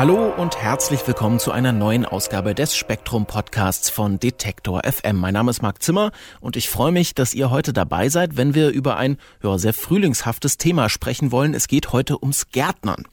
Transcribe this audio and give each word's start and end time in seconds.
Hallo 0.00 0.32
und 0.34 0.56
herzlich 0.56 1.06
willkommen 1.06 1.38
zu 1.38 1.52
einer 1.52 1.72
neuen 1.72 2.06
Ausgabe 2.06 2.54
des 2.54 2.74
Spektrum 2.74 3.26
Podcasts 3.26 3.90
von 3.90 4.18
Detektor 4.18 4.80
FM. 4.82 5.18
Mein 5.18 5.34
Name 5.34 5.50
ist 5.50 5.60
Marc 5.60 5.82
Zimmer 5.82 6.10
und 6.40 6.56
ich 6.56 6.70
freue 6.70 6.90
mich, 6.90 7.14
dass 7.14 7.34
ihr 7.34 7.50
heute 7.50 7.74
dabei 7.74 8.08
seid, 8.08 8.38
wenn 8.38 8.54
wir 8.54 8.70
über 8.70 8.96
ein 8.96 9.18
ja, 9.42 9.58
sehr 9.58 9.74
frühlingshaftes 9.74 10.56
Thema 10.56 10.88
sprechen 10.88 11.32
wollen. 11.32 11.52
Es 11.52 11.68
geht 11.68 11.92
heute 11.92 12.18
ums 12.18 12.48
Gärtnern. 12.50 13.04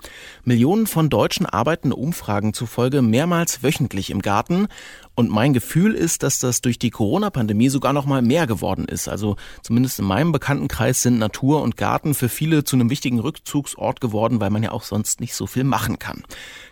Millionen 0.45 0.87
von 0.87 1.09
Deutschen 1.09 1.45
arbeiten 1.45 1.91
Umfragen 1.91 2.53
zufolge 2.53 3.01
mehrmals 3.01 3.63
wöchentlich 3.63 4.09
im 4.09 4.21
Garten 4.21 4.69
und 5.13 5.29
mein 5.29 5.51
Gefühl 5.51 5.93
ist, 5.93 6.23
dass 6.23 6.39
das 6.39 6.61
durch 6.61 6.79
die 6.79 6.91
Corona-Pandemie 6.91 7.67
sogar 7.67 7.91
noch 7.91 8.05
mal 8.05 8.21
mehr 8.21 8.47
geworden 8.47 8.85
ist. 8.85 9.09
Also 9.09 9.35
zumindest 9.61 9.99
in 9.99 10.05
meinem 10.05 10.31
Bekanntenkreis 10.31 11.01
sind 11.01 11.17
Natur 11.17 11.63
und 11.63 11.75
Garten 11.75 12.13
für 12.13 12.29
viele 12.29 12.63
zu 12.63 12.77
einem 12.77 12.89
wichtigen 12.89 13.19
Rückzugsort 13.19 13.99
geworden, 13.99 14.39
weil 14.39 14.51
man 14.51 14.63
ja 14.63 14.71
auch 14.71 14.83
sonst 14.83 15.19
nicht 15.19 15.33
so 15.33 15.47
viel 15.47 15.65
machen 15.65 15.99
kann. 15.99 16.23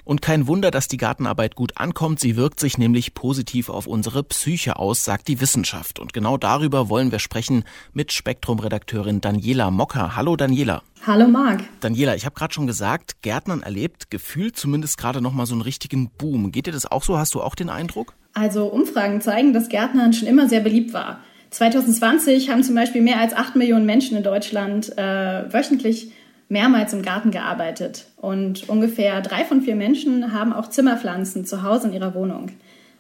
Und 0.06 0.22
kein 0.22 0.46
Wunder, 0.46 0.70
dass 0.70 0.88
die 0.88 0.98
Gartenarbeit 0.98 1.56
gut 1.56 1.78
ankommt. 1.78 2.20
Sie 2.20 2.36
wirkt 2.36 2.60
sich 2.60 2.78
nämlich 2.78 3.16
positiv 3.16 3.70
auf 3.70 3.88
unsere 3.88 4.24
Psyche 4.24 4.78
aus, 4.78 5.04
sagt 5.04 5.28
die 5.28 5.42
Wissenschaft. 5.42 6.00
Und 6.00 6.14
genau 6.14 6.38
darüber 6.38 6.90
wollen 6.90 7.12
wir 7.12 7.18
sprechen 7.18 7.64
mit 7.92 8.14
Spektrum-Redakteurin 8.14 9.20
Daniela 9.20 9.72
Mocker. 9.72 10.16
Hallo 10.16 10.36
Daniela. 10.36 10.84
Hallo 11.08 11.28
Marc. 11.28 11.64
Daniela, 11.80 12.16
ich 12.16 12.26
habe 12.26 12.36
gerade 12.36 12.54
schon 12.54 12.68
gesagt, 12.68 13.24
Gärtnern 13.24 13.64
erlebt 13.64 14.12
gefühlt 14.12 14.56
zumindest 14.56 15.00
gerade 15.00 15.22
noch 15.22 15.34
mal 15.34 15.48
so 15.48 15.56
einen 15.56 15.64
richtigen 15.64 16.12
Boom. 16.16 16.52
Geht 16.52 16.68
dir 16.68 16.72
das 16.72 16.86
auch 16.86 17.04
so? 17.04 17.18
Hast 17.18 17.34
du 17.34 17.42
auch 17.42 17.56
den 17.56 17.72
Eindruck? 17.72 18.14
Also 18.36 18.68
Umfragen 18.68 19.22
zeigen, 19.22 19.54
dass 19.54 19.70
Gärtnern 19.70 20.14
schon 20.14 20.28
immer 20.28 20.48
sehr 20.48 20.60
beliebt 20.60 20.94
war. 20.94 21.22
2020 21.50 22.52
haben 22.52 22.62
zum 22.62 22.76
Beispiel 22.76 23.02
mehr 23.02 23.20
als 23.20 23.34
8 23.34 23.56
Millionen 23.56 23.88
Menschen 23.88 24.18
in 24.18 24.24
Deutschland 24.24 24.96
äh, 25.00 25.52
wöchentlich 25.52 26.12
mehrmals 26.50 26.94
im 26.94 27.02
Garten 27.02 27.32
gearbeitet. 27.32 28.06
Und 28.18 28.70
ungefähr 28.70 29.22
drei 29.22 29.44
von 29.44 29.62
vier 29.62 29.76
Menschen 29.76 30.34
haben 30.34 30.54
auch 30.54 30.70
Zimmerpflanzen 30.70 31.46
zu 31.46 31.64
Hause 31.64 31.88
in 31.88 31.94
ihrer 31.94 32.14
Wohnung. 32.14 32.52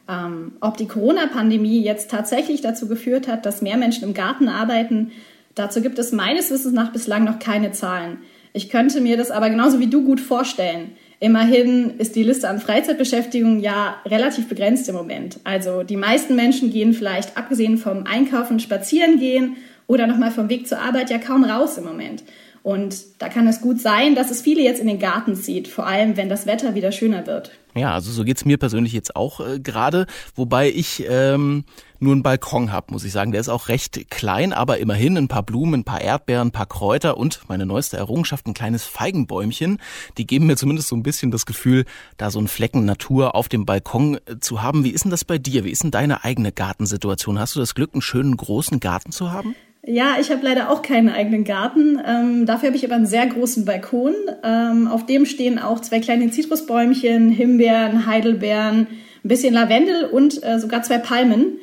Ähm, 0.07 0.53
ob 0.61 0.77
die 0.77 0.88
Corona-Pandemie 0.88 1.81
jetzt 1.81 2.11
tatsächlich 2.11 2.61
dazu 2.61 2.88
geführt 2.88 3.27
hat, 3.27 3.45
dass 3.45 3.61
mehr 3.61 3.77
Menschen 3.77 4.03
im 4.03 4.13
Garten 4.13 4.47
arbeiten, 4.47 5.11
dazu 5.55 5.81
gibt 5.81 5.99
es 5.99 6.11
meines 6.11 6.51
Wissens 6.51 6.73
nach 6.73 6.91
bislang 6.91 7.23
noch 7.23 7.39
keine 7.39 7.71
Zahlen. 7.71 8.19
Ich 8.53 8.69
könnte 8.69 9.01
mir 9.01 9.17
das 9.17 9.31
aber 9.31 9.49
genauso 9.49 9.79
wie 9.79 9.88
du 9.88 10.03
gut 10.03 10.21
vorstellen. 10.21 10.91
Immerhin 11.19 11.97
ist 11.97 12.16
die 12.16 12.23
Liste 12.23 12.49
an 12.49 12.59
Freizeitbeschäftigungen 12.59 13.59
ja 13.59 13.95
relativ 14.05 14.47
begrenzt 14.47 14.88
im 14.89 14.95
Moment. 14.95 15.39
Also 15.43 15.83
die 15.83 15.97
meisten 15.97 16.35
Menschen 16.35 16.71
gehen 16.71 16.93
vielleicht 16.93 17.38
abgesehen 17.38 17.77
vom 17.77 18.05
Einkaufen 18.05 18.59
spazieren 18.59 19.17
gehen 19.17 19.55
oder 19.88 20.07
nochmal 20.07 20.31
vom 20.31 20.49
Weg 20.49 20.67
zur 20.67 20.79
Arbeit 20.79 21.09
ja 21.09 21.17
kaum 21.17 21.43
raus 21.43 21.77
im 21.77 21.85
Moment. 21.85 22.23
Und 22.66 23.21
da 23.21 23.30
kann 23.30 23.45
es 23.45 23.61
gut 23.61 23.80
sein, 23.80 24.16
dass 24.16 24.31
es 24.31 24.41
viele 24.41 24.63
jetzt 24.63 24.81
in 24.81 24.88
den 24.88 24.97
Garten 24.97 25.35
zieht, 25.35 25.67
vor 25.67 25.85
allem 25.85 26.17
wenn 26.17 26.30
das 26.30 26.47
Wetter 26.47 26.73
wieder 26.73 26.91
schöner 26.91 27.27
wird. 27.27 27.52
Ja, 27.75 27.94
also 27.94 28.11
so 28.11 28.23
geht's 28.23 28.44
mir 28.44 28.57
persönlich 28.57 28.91
jetzt 28.91 29.16
auch 29.16 29.39
äh, 29.39 29.59
gerade, 29.59 30.07
wobei 30.33 30.72
ich 30.72 31.05
ähm, 31.07 31.66
nur 31.99 32.13
einen 32.13 32.23
Balkon 32.23 32.72
habe, 32.72 32.91
muss 32.91 33.03
ich 33.03 33.11
sagen. 33.11 33.31
Der 33.31 33.39
ist 33.39 33.49
auch 33.49 33.67
recht 33.67 34.09
klein, 34.09 34.52
aber 34.52 34.80
immerhin 34.80 35.16
ein 35.16 35.27
paar 35.27 35.44
Blumen, 35.44 35.81
ein 35.81 35.83
paar 35.83 36.02
Erdbeeren, 36.02 36.47
ein 36.47 36.52
paar 36.52 36.66
Kräuter 36.66 37.17
und 37.17 37.41
meine 37.47 37.67
neueste 37.67 37.97
Errungenschaft, 37.97 38.47
ein 38.47 38.55
kleines 38.55 38.83
Feigenbäumchen. 38.83 39.77
Die 40.17 40.25
geben 40.25 40.47
mir 40.47 40.57
zumindest 40.57 40.88
so 40.88 40.95
ein 40.95 41.03
bisschen 41.03 41.29
das 41.29 41.45
Gefühl, 41.45 41.85
da 42.17 42.31
so 42.31 42.40
einen 42.40 42.47
Flecken 42.47 42.84
Natur 42.84 43.35
auf 43.35 43.47
dem 43.47 43.67
Balkon 43.67 44.16
äh, 44.25 44.40
zu 44.40 44.63
haben. 44.63 44.84
Wie 44.84 44.90
ist 44.90 45.03
denn 45.03 45.11
das 45.11 45.23
bei 45.23 45.38
dir? 45.38 45.66
Wie 45.66 45.72
ist 45.72 45.84
denn 45.84 45.91
deine 45.91 46.23
eigene 46.23 46.51
Gartensituation? 46.51 47.38
Hast 47.38 47.56
du 47.56 47.59
das 47.59 47.75
Glück, 47.75 47.94
einen 47.94 48.01
schönen 48.01 48.35
großen 48.35 48.79
Garten 48.79 49.11
zu 49.11 49.31
haben? 49.31 49.53
Ja, 49.88 50.16
ich 50.19 50.31
habe 50.31 50.44
leider 50.44 50.72
auch 50.72 50.81
keinen 50.81 51.09
eigenen 51.09 51.44
Garten. 51.44 52.01
Ähm, 52.03 52.46
dafür 52.47 52.68
habe 52.68 52.78
ich 52.78 52.85
aber 52.85 52.96
einen 52.96 53.06
sehr 53.06 53.28
großen 53.28 53.66
Balkon. 53.66 54.16
Ähm, 54.44 54.88
auf 54.88 55.06
dem 55.06 55.25
stehen 55.25 55.59
auch 55.59 55.79
zwei 55.79 56.00
kleine 56.00 56.31
Zitrusbäumchen, 56.31 57.29
Himbeeren, 57.29 58.07
Heidelbeeren, 58.07 58.88
ein 58.88 59.28
bisschen 59.28 59.53
Lavendel 59.53 60.06
und 60.06 60.44
äh, 60.44 60.59
sogar 60.59 60.81
zwei 60.81 60.97
Palmen. 60.97 61.59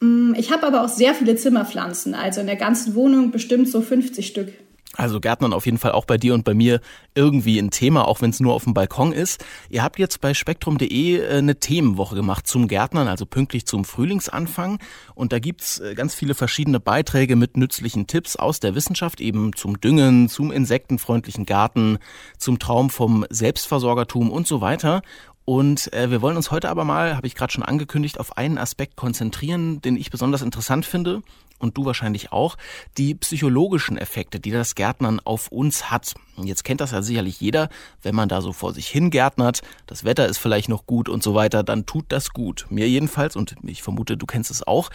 Ähm, 0.00 0.34
ich 0.38 0.50
habe 0.50 0.66
aber 0.66 0.82
auch 0.82 0.88
sehr 0.88 1.12
viele 1.14 1.36
Zimmerpflanzen, 1.36 2.14
also 2.14 2.40
in 2.40 2.46
der 2.46 2.56
ganzen 2.56 2.94
Wohnung 2.94 3.32
bestimmt 3.32 3.68
so 3.68 3.82
50 3.82 4.26
Stück. 4.26 4.48
Also 4.96 5.20
Gärtnern 5.20 5.52
auf 5.52 5.66
jeden 5.66 5.78
Fall 5.78 5.92
auch 5.92 6.06
bei 6.06 6.16
dir 6.16 6.32
und 6.32 6.44
bei 6.44 6.54
mir 6.54 6.80
irgendwie 7.14 7.58
ein 7.58 7.70
Thema, 7.70 8.08
auch 8.08 8.22
wenn 8.22 8.30
es 8.30 8.40
nur 8.40 8.54
auf 8.54 8.64
dem 8.64 8.72
Balkon 8.72 9.12
ist. 9.12 9.44
Ihr 9.68 9.82
habt 9.82 9.98
jetzt 9.98 10.20
bei 10.22 10.32
spektrum.de 10.32 11.18
äh, 11.18 11.38
eine 11.38 11.60
Themenwoche 11.60 12.14
gemacht 12.14 12.46
zum 12.46 12.68
Gärtnern, 12.68 13.06
also 13.06 13.26
pünktlich 13.26 13.66
zum 13.66 13.84
Frühlingsanfang. 13.84 14.78
Und 15.14 15.32
da 15.32 15.40
gibt's 15.40 15.78
äh, 15.78 15.94
ganz 15.94 16.14
viele 16.14 16.34
verschiedene 16.34 16.80
Beiträge 16.80 17.36
mit 17.36 17.58
nützlichen 17.58 18.06
Tipps 18.06 18.36
aus 18.36 18.60
der 18.60 18.74
Wissenschaft, 18.74 19.20
eben 19.20 19.52
zum 19.54 19.78
Düngen, 19.78 20.30
zum 20.30 20.50
insektenfreundlichen 20.50 21.44
Garten, 21.44 21.98
zum 22.38 22.58
Traum 22.58 22.88
vom 22.88 23.26
Selbstversorgertum 23.28 24.30
und 24.30 24.46
so 24.46 24.62
weiter. 24.62 25.02
Und 25.48 25.90
äh, 25.94 26.10
wir 26.10 26.20
wollen 26.20 26.36
uns 26.36 26.50
heute 26.50 26.68
aber 26.68 26.84
mal, 26.84 27.16
habe 27.16 27.26
ich 27.26 27.34
gerade 27.34 27.50
schon 27.50 27.62
angekündigt, 27.62 28.20
auf 28.20 28.36
einen 28.36 28.58
Aspekt 28.58 28.96
konzentrieren, 28.96 29.80
den 29.80 29.96
ich 29.96 30.10
besonders 30.10 30.42
interessant 30.42 30.84
finde 30.84 31.22
und 31.58 31.78
du 31.78 31.86
wahrscheinlich 31.86 32.32
auch, 32.32 32.58
die 32.98 33.14
psychologischen 33.14 33.96
Effekte, 33.96 34.40
die 34.40 34.50
das 34.50 34.74
Gärtnern 34.74 35.20
auf 35.24 35.48
uns 35.50 35.90
hat. 35.90 36.12
Jetzt 36.36 36.64
kennt 36.64 36.82
das 36.82 36.90
ja 36.90 37.00
sicherlich 37.00 37.40
jeder, 37.40 37.70
wenn 38.02 38.14
man 38.14 38.28
da 38.28 38.42
so 38.42 38.52
vor 38.52 38.74
sich 38.74 38.88
hin 38.88 39.08
gärtnert, 39.08 39.62
das 39.86 40.04
Wetter 40.04 40.26
ist 40.26 40.36
vielleicht 40.36 40.68
noch 40.68 40.84
gut 40.84 41.08
und 41.08 41.22
so 41.22 41.34
weiter, 41.34 41.62
dann 41.62 41.86
tut 41.86 42.04
das 42.10 42.34
gut. 42.34 42.66
Mir 42.68 42.86
jedenfalls 42.86 43.34
und 43.34 43.54
ich 43.62 43.82
vermute, 43.82 44.18
du 44.18 44.26
kennst 44.26 44.50
es 44.50 44.66
auch. 44.66 44.90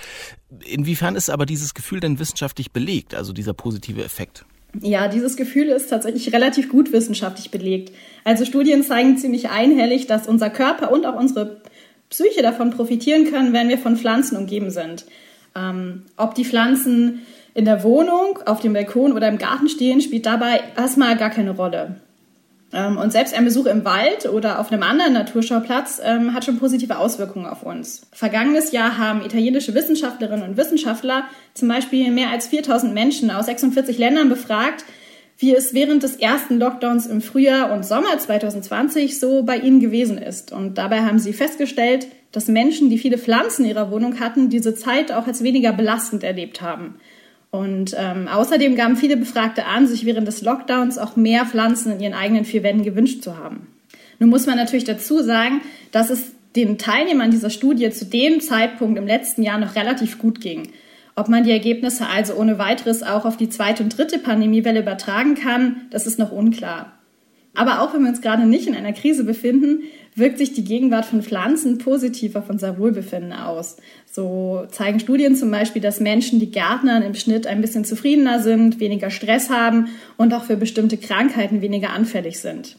Inwiefern 0.66 1.16
ist 1.16 1.32
aber 1.32 1.48
dieses 1.48 1.74
Gefühl 1.74 2.00
denn 2.00 2.20
wissenschaftlich 2.20 2.72
belegt, 2.72 3.16
also 3.16 3.34
dieser 3.34 3.56
positive 3.56 4.04
Effekt? 4.04 4.46
Ja, 4.82 5.08
dieses 5.08 5.38
Gefühl 5.38 5.68
ist 5.68 5.90
tatsächlich 5.90 6.34
relativ 6.34 6.70
gut 6.70 6.92
wissenschaftlich 6.92 7.52
belegt. 7.52 7.92
Also 8.24 8.44
Studien 8.46 8.84
zeigen 8.84 9.18
ziemlich 9.18 9.50
einhellig, 9.50 10.08
dass 10.08 10.28
unser 10.28 10.50
Körper 10.50 10.92
und 10.92 11.06
auch 11.06 11.16
unsere 11.16 11.62
Psyche 12.10 12.42
davon 12.42 12.72
profitieren 12.72 13.30
können, 13.30 13.54
wenn 13.54 13.70
wir 13.70 13.78
von 13.78 13.98
Pflanzen 13.98 14.38
umgeben 14.38 14.72
sind. 14.72 15.06
Ähm, 15.56 16.04
ob 16.18 16.34
die 16.36 16.46
Pflanzen 16.46 17.22
in 17.54 17.66
der 17.66 17.84
Wohnung, 17.84 18.40
auf 18.46 18.62
dem 18.62 18.74
Balkon 18.74 19.14
oder 19.14 19.28
im 19.28 19.38
Garten 19.38 19.70
stehen, 19.70 20.02
spielt 20.02 20.26
dabei 20.26 20.62
erstmal 20.76 21.18
gar 21.18 21.30
keine 21.30 21.52
Rolle. 21.52 21.98
Ähm, 22.74 22.98
und 22.98 23.12
selbst 23.12 23.34
ein 23.34 23.46
Besuch 23.46 23.68
im 23.68 23.86
Wald 23.86 24.26
oder 24.26 24.60
auf 24.60 24.72
einem 24.72 24.84
anderen 24.84 25.14
Naturschauplatz 25.14 26.02
ähm, 26.04 26.34
hat 26.34 26.46
schon 26.46 26.58
positive 26.58 26.98
Auswirkungen 26.98 27.46
auf 27.46 27.64
uns. 27.64 28.08
Vergangenes 28.12 28.72
Jahr 28.72 28.98
haben 28.98 29.24
italienische 29.24 29.76
Wissenschaftlerinnen 29.76 30.50
und 30.50 30.58
Wissenschaftler 30.58 31.26
zum 31.54 31.68
Beispiel 31.68 32.12
mehr 32.12 32.30
als 32.32 32.48
4000 32.48 32.94
Menschen 32.94 33.30
aus 33.30 33.46
46 33.46 33.98
Ländern 33.98 34.30
befragt, 34.30 34.86
wie 35.38 35.54
es 35.54 35.74
während 35.74 36.04
des 36.04 36.16
ersten 36.16 36.60
Lockdowns 36.60 37.06
im 37.06 37.22
Frühjahr 37.22 37.74
und 37.74 37.86
Sommer 37.86 38.18
2020 38.18 39.20
so 39.20 39.44
bei 39.44 39.58
ihnen 39.58 39.80
gewesen 39.80 40.18
ist. 40.18 40.52
Und 40.52 40.78
dabei 40.78 41.02
haben 41.02 41.20
sie 41.20 41.34
festgestellt, 41.34 42.08
dass 42.32 42.48
Menschen, 42.48 42.90
die 42.90 42.98
viele 42.98 43.18
Pflanzen 43.18 43.64
in 43.64 43.72
ihrer 43.72 43.92
Wohnung 43.92 44.20
hatten, 44.20 44.50
diese 44.50 44.74
Zeit 44.74 45.12
auch 45.12 45.28
als 45.28 45.44
weniger 45.44 45.74
belastend 45.74 46.24
erlebt 46.24 46.62
haben. 46.62 46.96
Und 47.54 47.96
ähm, 48.00 48.28
außerdem 48.28 48.76
gaben 48.76 48.96
viele 48.96 49.16
Befragte 49.16 49.68
an, 49.68 49.86
sich 49.86 50.08
während 50.08 50.28
des 50.28 50.42
Lockdowns 50.42 50.98
auch 50.98 51.16
mehr 51.16 51.46
Pflanzen 51.46 51.92
in 51.92 52.00
ihren 52.00 52.16
eigenen 52.16 52.46
vier 52.46 52.64
Wänden 52.64 52.84
gewünscht 52.84 53.22
zu 53.22 53.38
haben. 53.38 53.68
Nun 54.18 54.32
muss 54.32 54.48
man 54.48 54.58
natürlich 54.58 54.86
dazu 54.86 55.22
sagen, 55.22 55.62
dass 55.92 56.10
es 56.10 56.32
den 56.56 56.80
Teilnehmern 56.80 57.30
dieser 57.30 57.52
Studie 57.52 57.92
zu 57.92 58.06
dem 58.06 58.42
Zeitpunkt 58.42 58.98
im 58.98 59.06
letzten 59.06 59.44
Jahr 59.44 59.60
noch 59.60 59.76
relativ 59.76 60.18
gut 60.18 60.42
ging. 60.42 60.70
Ob 61.16 61.30
man 61.30 61.44
die 61.44 61.52
Ergebnisse 61.52 62.08
also 62.08 62.34
ohne 62.34 62.58
weiteres 62.58 63.04
auch 63.04 63.24
auf 63.24 63.38
die 63.38 63.50
zweite 63.50 63.84
und 63.84 63.96
dritte 63.96 64.18
Pandemiewelle 64.18 64.80
übertragen 64.80 65.36
kann, 65.36 65.82
das 65.92 66.08
ist 66.08 66.18
noch 66.18 66.32
unklar. 66.32 66.93
Aber 67.56 67.82
auch 67.82 67.94
wenn 67.94 68.02
wir 68.02 68.10
uns 68.10 68.22
gerade 68.22 68.46
nicht 68.46 68.68
in 68.68 68.76
einer 68.76 68.94
Krise 68.94 69.24
befinden, 69.24 69.84
wirkt 70.16 70.38
sich 70.38 70.54
die 70.54 70.64
Gegenwart 70.64 71.06
von 71.06 71.22
Pflanzen 71.22 71.78
positiv 71.78 72.36
auf 72.36 72.50
unser 72.50 72.78
Wohlbefinden 72.78 73.34
aus. 73.34 73.78
So 74.12 74.66
zeigen 74.72 75.00
Studien 75.00 75.36
zum 75.36 75.52
Beispiel, 75.52 75.82
dass 75.82 76.00
Menschen, 76.00 76.40
die 76.40 76.52
Gärtnern 76.52 77.04
im 77.04 77.16
Schnitt 77.16 77.48
ein 77.48 77.62
bisschen 77.62 77.86
zufriedener 77.86 78.40
sind, 78.40 78.80
weniger 78.80 79.10
Stress 79.10 79.50
haben 79.50 79.90
und 80.18 80.34
auch 80.34 80.44
für 80.44 80.58
bestimmte 80.58 80.98
Krankheiten 80.98 81.62
weniger 81.62 81.92
anfällig 81.92 82.40
sind. 82.40 82.76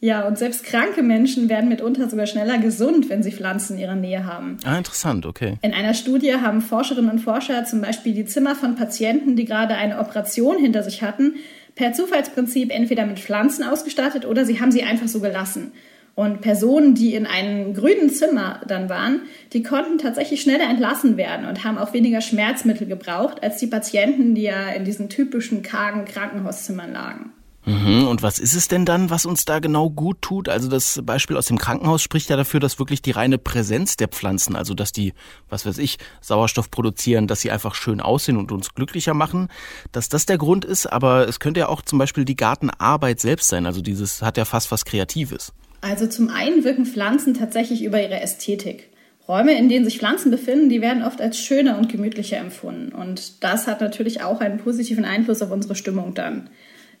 Ja, 0.00 0.28
und 0.28 0.38
selbst 0.38 0.62
kranke 0.62 1.02
Menschen 1.02 1.48
werden 1.48 1.68
mitunter 1.68 2.08
sogar 2.08 2.26
schneller 2.26 2.58
gesund, 2.58 3.08
wenn 3.08 3.24
sie 3.24 3.32
Pflanzen 3.32 3.74
in 3.74 3.82
ihrer 3.82 3.96
Nähe 3.96 4.24
haben. 4.24 4.58
Ah, 4.64 4.78
interessant, 4.78 5.26
okay. 5.26 5.56
In 5.60 5.74
einer 5.74 5.92
Studie 5.92 6.34
haben 6.34 6.60
Forscherinnen 6.60 7.10
und 7.10 7.18
Forscher 7.18 7.64
zum 7.64 7.80
Beispiel 7.80 8.14
die 8.14 8.24
Zimmer 8.24 8.54
von 8.54 8.76
Patienten, 8.76 9.34
die 9.34 9.44
gerade 9.44 9.74
eine 9.74 9.98
Operation 9.98 10.56
hinter 10.56 10.84
sich 10.84 11.02
hatten, 11.02 11.34
per 11.74 11.92
Zufallsprinzip 11.92 12.70
entweder 12.72 13.06
mit 13.06 13.18
Pflanzen 13.18 13.64
ausgestattet 13.64 14.24
oder 14.24 14.44
sie 14.44 14.60
haben 14.60 14.72
sie 14.72 14.82
einfach 14.82 15.08
so 15.08 15.20
gelassen. 15.20 15.72
Und 16.14 16.40
Personen, 16.40 16.94
die 16.94 17.14
in 17.14 17.26
einem 17.26 17.74
grünen 17.74 18.10
Zimmer 18.10 18.60
dann 18.66 18.88
waren, 18.88 19.20
die 19.52 19.62
konnten 19.62 19.98
tatsächlich 19.98 20.40
schneller 20.40 20.68
entlassen 20.68 21.16
werden 21.16 21.46
und 21.46 21.62
haben 21.62 21.78
auch 21.78 21.92
weniger 21.92 22.20
Schmerzmittel 22.20 22.88
gebraucht 22.88 23.42
als 23.44 23.58
die 23.58 23.68
Patienten, 23.68 24.34
die 24.34 24.42
ja 24.42 24.70
in 24.70 24.84
diesen 24.84 25.08
typischen 25.08 25.62
kargen 25.62 26.06
Krankenhauszimmern 26.06 26.92
lagen. 26.92 27.32
Mhm. 27.64 28.06
Und 28.08 28.22
was 28.22 28.38
ist 28.38 28.54
es 28.54 28.68
denn 28.68 28.84
dann, 28.84 29.10
was 29.10 29.26
uns 29.26 29.44
da 29.44 29.58
genau 29.58 29.90
gut 29.90 30.22
tut? 30.22 30.48
Also 30.48 30.68
das 30.68 31.00
Beispiel 31.04 31.36
aus 31.36 31.46
dem 31.46 31.58
Krankenhaus 31.58 32.02
spricht 32.02 32.30
ja 32.30 32.36
dafür, 32.36 32.60
dass 32.60 32.78
wirklich 32.78 33.02
die 33.02 33.10
reine 33.10 33.36
Präsenz 33.36 33.96
der 33.96 34.08
Pflanzen, 34.08 34.56
also 34.56 34.74
dass 34.74 34.92
die, 34.92 35.12
was 35.48 35.66
weiß 35.66 35.78
ich, 35.78 35.98
Sauerstoff 36.20 36.70
produzieren, 36.70 37.26
dass 37.26 37.40
sie 37.40 37.50
einfach 37.50 37.74
schön 37.74 38.00
aussehen 38.00 38.36
und 38.36 38.52
uns 38.52 38.74
glücklicher 38.74 39.14
machen, 39.14 39.48
dass 39.92 40.08
das 40.08 40.24
der 40.24 40.38
Grund 40.38 40.64
ist. 40.64 40.86
Aber 40.86 41.28
es 41.28 41.40
könnte 41.40 41.60
ja 41.60 41.68
auch 41.68 41.82
zum 41.82 41.98
Beispiel 41.98 42.24
die 42.24 42.36
Gartenarbeit 42.36 43.20
selbst 43.20 43.48
sein. 43.48 43.66
Also 43.66 43.82
dieses 43.82 44.22
hat 44.22 44.36
ja 44.36 44.44
fast 44.44 44.70
was 44.70 44.84
Kreatives. 44.84 45.52
Also 45.80 46.06
zum 46.06 46.30
einen 46.30 46.64
wirken 46.64 46.86
Pflanzen 46.86 47.34
tatsächlich 47.34 47.84
über 47.84 48.02
ihre 48.02 48.20
Ästhetik. 48.20 48.90
Räume, 49.28 49.56
in 49.58 49.68
denen 49.68 49.84
sich 49.84 49.98
Pflanzen 49.98 50.30
befinden, 50.30 50.70
die 50.70 50.80
werden 50.80 51.02
oft 51.02 51.20
als 51.20 51.38
schöner 51.38 51.76
und 51.76 51.90
gemütlicher 51.90 52.38
empfunden. 52.38 52.92
Und 52.92 53.44
das 53.44 53.66
hat 53.66 53.82
natürlich 53.82 54.22
auch 54.22 54.40
einen 54.40 54.58
positiven 54.58 55.04
Einfluss 55.04 55.42
auf 55.42 55.50
unsere 55.50 55.74
Stimmung 55.74 56.14
dann. 56.14 56.48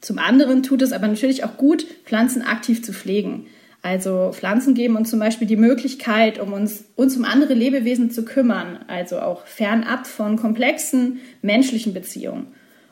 Zum 0.00 0.18
anderen 0.18 0.62
tut 0.62 0.82
es 0.82 0.92
aber 0.92 1.08
natürlich 1.08 1.44
auch 1.44 1.56
gut, 1.56 1.84
Pflanzen 2.04 2.42
aktiv 2.42 2.84
zu 2.84 2.92
pflegen. 2.92 3.46
Also 3.82 4.30
Pflanzen 4.32 4.74
geben 4.74 4.96
uns 4.96 5.10
zum 5.10 5.20
Beispiel 5.20 5.46
die 5.46 5.56
Möglichkeit, 5.56 6.38
um 6.40 6.52
uns, 6.52 6.84
uns 6.96 7.16
um 7.16 7.24
andere 7.24 7.54
Lebewesen 7.54 8.10
zu 8.10 8.24
kümmern, 8.24 8.80
also 8.88 9.20
auch 9.20 9.46
fernab 9.46 10.06
von 10.06 10.36
komplexen 10.36 11.20
menschlichen 11.42 11.94
Beziehungen. 11.94 12.48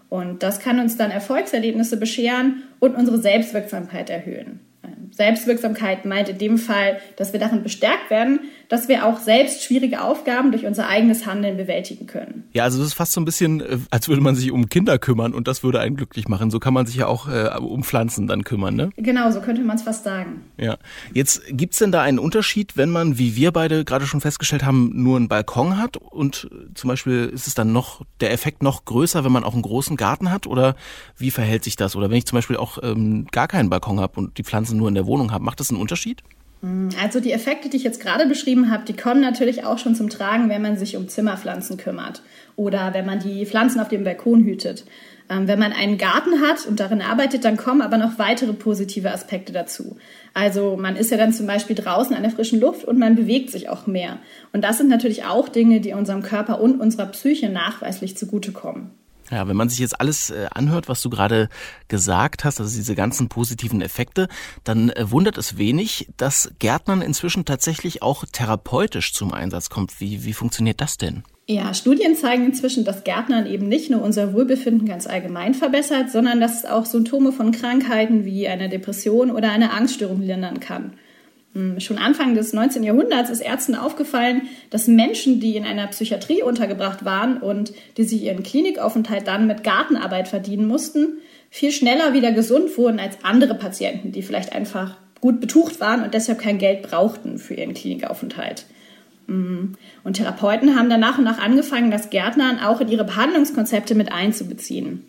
Und 0.09 0.43
das 0.43 0.61
kann 0.61 0.79
uns 0.79 0.97
dann 0.97 1.11
Erfolgserlebnisse 1.11 1.97
bescheren 1.97 2.63
und 2.79 2.95
unsere 2.95 3.19
Selbstwirksamkeit 3.19 4.11
erhöhen. 4.11 4.61
Selbstwirksamkeit 5.11 6.05
meint 6.05 6.29
in 6.29 6.39
dem 6.39 6.59
Fall, 6.59 6.99
dass 7.17 7.33
wir 7.33 7.41
darin 7.41 7.63
bestärkt 7.63 8.11
werden, 8.11 8.41
dass 8.69 8.89
wir 8.89 9.07
auch 9.07 9.19
selbst 9.19 9.63
schwierige 9.63 10.03
Aufgaben 10.03 10.51
durch 10.51 10.67
unser 10.67 10.89
eigenes 10.89 11.27
Handeln 11.27 11.57
bewältigen 11.57 12.07
können. 12.07 12.45
Ja, 12.53 12.65
also 12.65 12.79
das 12.79 12.89
ist 12.89 12.95
fast 12.95 13.13
so 13.13 13.21
ein 13.21 13.25
bisschen, 13.25 13.61
äh, 13.61 13.79
als 13.91 14.09
würde 14.09 14.21
man 14.23 14.35
sich 14.35 14.51
um 14.51 14.69
Kinder 14.69 14.99
kümmern 14.99 15.35
und 15.35 15.49
das 15.49 15.63
würde 15.63 15.81
einen 15.81 15.97
glücklich 15.97 16.29
machen. 16.29 16.51
So 16.51 16.59
kann 16.59 16.75
man 16.75 16.87
sich 16.87 16.97
ja 16.97 17.07
auch 17.07 17.29
äh, 17.29 17.51
um 17.59 17.83
Pflanzen 17.83 18.27
dann 18.27 18.45
kümmern, 18.45 18.75
ne? 18.75 18.91
Genau, 18.97 19.31
so 19.31 19.41
könnte 19.41 19.63
man 19.63 19.77
es 19.77 19.83
fast 19.83 20.05
sagen. 20.05 20.43
Ja. 20.57 20.79
Jetzt 21.13 21.43
gibt's 21.51 21.79
denn 21.79 21.93
da 21.93 22.03
einen 22.03 22.19
Unterschied, 22.19 22.77
wenn 22.77 22.91
man, 22.91 23.19
wie 23.19 23.37
wir 23.37 23.53
beide 23.53 23.85
gerade 23.85 24.07
schon 24.07 24.21
festgestellt 24.21 24.65
haben, 24.65 24.91
nur 24.95 25.17
einen 25.17 25.29
Balkon 25.29 25.79
hat 25.79 25.97
und 25.97 26.49
äh, 26.51 26.75
zum 26.75 26.89
Beispiel 26.89 27.31
ist 27.33 27.47
es 27.47 27.55
dann 27.55 27.73
noch 27.73 28.03
der 28.21 28.33
Effekt 28.33 28.63
noch 28.63 28.85
größer, 28.85 29.25
wenn 29.25 29.33
man 29.33 29.45
auch 29.45 29.55
einen 29.55 29.63
großen 29.63 29.97
Garten 29.97 30.31
hat 30.31 30.47
oder 30.47 30.77
wie 31.17 31.31
verhält 31.31 31.65
sich 31.65 31.77
das? 31.77 31.97
Oder 31.97 32.11
wenn 32.11 32.19
ich 32.19 32.27
zum 32.27 32.37
Beispiel 32.37 32.57
auch 32.57 32.79
ähm, 32.83 33.27
gar 33.31 33.49
keinen 33.49 33.71
Balkon 33.71 34.01
habe 34.01 34.19
und 34.19 34.39
die 34.39 34.45
Pflanzen 34.45 34.77
nur 34.77 34.89
in 34.89 34.95
der 34.95 35.07
Wohnung 35.07 35.33
habe, 35.33 35.45
macht 35.45 35.61
das 35.61 35.71
einen 35.71 35.81
Unterschied? 35.81 36.23
Mm, 36.63 36.89
also 37.01 37.21
die 37.21 37.33
Effekte, 37.33 37.69
die 37.69 37.77
ich 37.77 37.85
jetzt 37.85 38.01
gerade 38.01 38.27
beschrieben 38.27 38.71
habe, 38.71 38.85
die 38.85 38.97
kommen 38.97 39.21
natürlich 39.21 39.65
auch 39.65 39.79
schon 39.79 39.95
zum 39.95 40.09
Tragen, 40.09 40.49
wenn 40.49 40.63
man 40.63 40.77
sich 40.77 40.97
um 40.97 41.09
Zimmerpflanzen 41.09 41.77
kümmert 41.77 42.23
oder 42.57 42.95
wenn 42.95 43.07
man 43.07 43.21
die 43.21 43.47
Pflanzen 43.47 43.81
auf 43.81 43.89
dem 43.89 44.05
Balkon 44.05 44.45
hütet. 44.45 44.85
Ähm, 45.29 45.49
wenn 45.49 45.59
man 45.59 45.73
einen 45.73 45.99
Garten 45.99 46.41
hat 46.41 46.67
und 46.67 46.79
darin 46.79 47.03
arbeitet, 47.03 47.45
dann 47.45 47.57
kommen 47.57 47.83
aber 47.83 47.99
noch 47.99 48.19
weitere 48.19 48.53
positive 48.53 49.11
Aspekte 49.11 49.53
dazu. 49.53 49.97
Also 50.35 50.77
man 50.77 50.97
ist 50.97 51.11
ja 51.11 51.17
dann 51.17 51.33
zum 51.33 51.47
Beispiel 51.47 51.75
draußen 51.75 52.15
an 52.15 52.23
der 52.23 52.31
frischen 52.31 52.61
Luft 52.61 52.85
und 52.85 52.99
man 52.99 53.17
bewegt 53.17 53.51
sich 53.51 53.69
auch 53.69 53.87
mehr. 53.87 54.19
Und 54.53 54.63
das 54.63 54.79
sind 54.79 54.89
natürlich 54.89 55.25
auch 55.25 55.49
Dinge, 55.49 55.81
die 55.81 55.95
unserem 55.95 56.23
Körper 56.23 56.61
und 56.61 56.81
unserer 56.81 57.07
Psyche 57.07 57.49
nachweislich 57.49 58.17
zugutekommen. 58.17 58.91
Ja, 59.31 59.49
wenn 59.49 59.57
man 59.57 59.69
sich 59.69 59.79
jetzt 59.79 60.01
alles 60.01 60.31
äh, 60.31 60.47
anhört, 60.53 60.89
was 60.89 61.03
du 61.03 61.11
gerade 61.11 61.49
gesagt 61.89 62.45
hast, 62.45 62.61
also 62.61 62.77
diese 62.77 62.95
ganzen 62.95 63.29
positiven 63.29 63.81
Effekte, 63.81 64.29
dann 64.63 64.91
äh, 64.91 65.11
wundert 65.11 65.37
es 65.37 65.59
wenig, 65.59 66.09
dass 66.17 66.53
Gärtnern 66.59 67.03
inzwischen 67.03 67.45
tatsächlich 67.45 68.03
auch 68.03 68.25
therapeutisch 68.25 69.13
zum 69.13 69.33
Einsatz 69.33 69.69
kommt. 69.69 70.01
Wie, 70.01 70.25
wie 70.25 70.33
funktioniert 70.33 70.81
das 70.81 70.97
denn? 70.97 71.25
Ja, 71.49 71.75
Studien 71.75 72.17
zeigen 72.17 72.45
inzwischen, 72.47 72.85
dass 72.85 73.05
Gärtnern 73.05 73.47
eben 73.47 73.69
nicht 73.69 73.89
nur 73.89 74.03
unser 74.03 74.33
Wohlbefinden 74.33 74.87
ganz 74.87 75.07
allgemein 75.07 75.55
verbessert, 75.55 76.11
sondern 76.11 76.41
dass 76.41 76.59
es 76.59 76.65
auch 76.65 76.87
Symptome 76.87 77.31
von 77.31 77.53
Krankheiten 77.53 78.25
wie 78.25 78.49
einer 78.49 78.69
Depression 78.69 79.31
oder 79.31 79.51
einer 79.51 79.73
Angststörung 79.73 80.23
lindern 80.23 80.59
kann. 80.59 80.95
Hm, 81.57 81.81
schon 81.81 81.97
Anfang 81.97 82.35
des 82.35 82.53
19. 82.53 82.83
Jahrhunderts 82.83 83.31
ist 83.31 83.41
Ärzten 83.41 83.77
aufgefallen, 83.77 84.43
dass 84.69 84.89
Menschen, 84.89 85.41
die 85.41 85.57
in 85.57 85.65
einer 85.65 85.87
Psychiatrie 85.87 86.43
untergebracht 86.43 87.07
waren 87.07 87.39
und 87.39 87.73
die 87.97 88.05
sich 88.05 88.23
ihren 88.25 88.43
Klinikaufenthalt 88.43 89.27
dann 89.27 89.47
mit 89.47 89.65
Gartenarbeit 89.65 90.29
verdienen 90.29 90.67
mussten, 90.69 91.17
viel 91.49 91.73
schneller 91.73 92.13
wieder 92.13 92.33
gesund 92.33 92.77
wurden 92.77 93.01
als 93.01 93.17
andere 93.25 93.55
Patienten, 93.55 94.13
die 94.13 94.21
vielleicht 94.21 94.53
einfach 94.53 94.99
gut 95.23 95.41
betucht 95.41 95.81
waren 95.81 96.03
und 96.03 96.13
deshalb 96.13 96.41
kein 96.41 96.59
Geld 96.59 96.83
brauchten 96.83 97.39
für 97.39 97.55
ihren 97.55 97.73
Klinikaufenthalt. 97.73 98.67
Hm, 99.27 99.77
und 100.05 100.13
Therapeuten 100.13 100.79
haben 100.79 100.91
dann 100.91 101.01
nach 101.01 101.17
und 101.17 101.25
nach 101.25 101.39
angefangen, 101.39 101.91
das 101.91 102.11
Gärtnern 102.11 102.59
auch 102.59 102.83
in 102.83 102.89
ihre 102.89 103.05
Behandlungskonzepte 103.05 103.95
mit 103.95 104.13
einzubeziehen. 104.13 105.07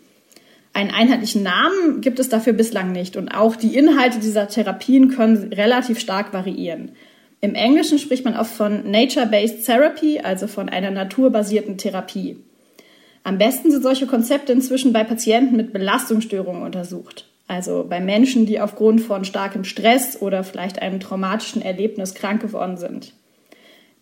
Einen 0.72 0.90
einheitlichen 0.90 1.42
Namen 1.42 2.00
gibt 2.00 2.18
es 2.18 2.28
dafür 2.28 2.52
bislang 2.52 2.92
nicht 2.92 3.16
und 3.16 3.30
auch 3.30 3.56
die 3.56 3.76
Inhalte 3.76 4.18
dieser 4.20 4.48
Therapien 4.48 5.08
können 5.08 5.52
relativ 5.52 5.98
stark 5.98 6.32
variieren. 6.32 6.92
Im 7.40 7.54
Englischen 7.54 7.98
spricht 7.98 8.24
man 8.24 8.36
oft 8.36 8.52
von 8.52 8.90
Nature-Based 8.90 9.64
Therapy, 9.64 10.20
also 10.20 10.46
von 10.46 10.68
einer 10.68 10.90
naturbasierten 10.90 11.78
Therapie. 11.78 12.36
Am 13.22 13.38
besten 13.38 13.70
sind 13.70 13.82
solche 13.82 14.06
Konzepte 14.06 14.52
inzwischen 14.52 14.92
bei 14.92 15.04
Patienten 15.04 15.56
mit 15.56 15.72
Belastungsstörungen 15.72 16.62
untersucht, 16.62 17.28
also 17.46 17.86
bei 17.88 18.00
Menschen, 18.00 18.46
die 18.46 18.60
aufgrund 18.60 19.00
von 19.00 19.24
starkem 19.24 19.64
Stress 19.64 20.20
oder 20.20 20.42
vielleicht 20.44 20.80
einem 20.80 20.98
traumatischen 20.98 21.62
Erlebnis 21.62 22.14
krank 22.14 22.40
geworden 22.40 22.76
sind. 22.76 23.12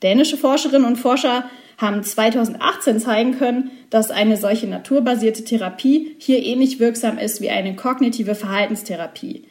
Dänische 0.03 0.37
Forscherinnen 0.37 0.87
und 0.87 0.97
Forscher 0.97 1.45
haben 1.79 2.03
2018 2.03 3.01
zeigen 3.01 3.39
können, 3.39 3.71
dass 3.91 4.11
eine 4.11 4.37
solche 4.37 4.67
naturbasierte 4.67 5.45
Therapie 5.45 6.17
hier 6.19 6.43
ähnlich 6.43 6.81
wirksam 6.81 7.19
ist 7.19 7.41
wie 7.41 7.51
eine 7.51 7.77
kognitive 7.77 8.35
Verhaltenstherapie. 8.35 9.45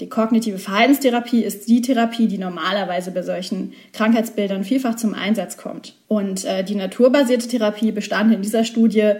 Die 0.00 0.08
kognitive 0.08 0.58
Verhaltenstherapie 0.58 1.42
ist 1.42 1.68
die 1.68 1.80
Therapie, 1.80 2.28
die 2.28 2.36
normalerweise 2.36 3.10
bei 3.12 3.22
solchen 3.22 3.72
Krankheitsbildern 3.94 4.64
vielfach 4.64 4.96
zum 4.96 5.14
Einsatz 5.14 5.56
kommt. 5.56 5.94
Und 6.06 6.44
äh, 6.44 6.64
die 6.64 6.74
naturbasierte 6.74 7.48
Therapie 7.48 7.92
bestand 7.92 8.34
in 8.34 8.42
dieser 8.42 8.64
Studie 8.64 9.12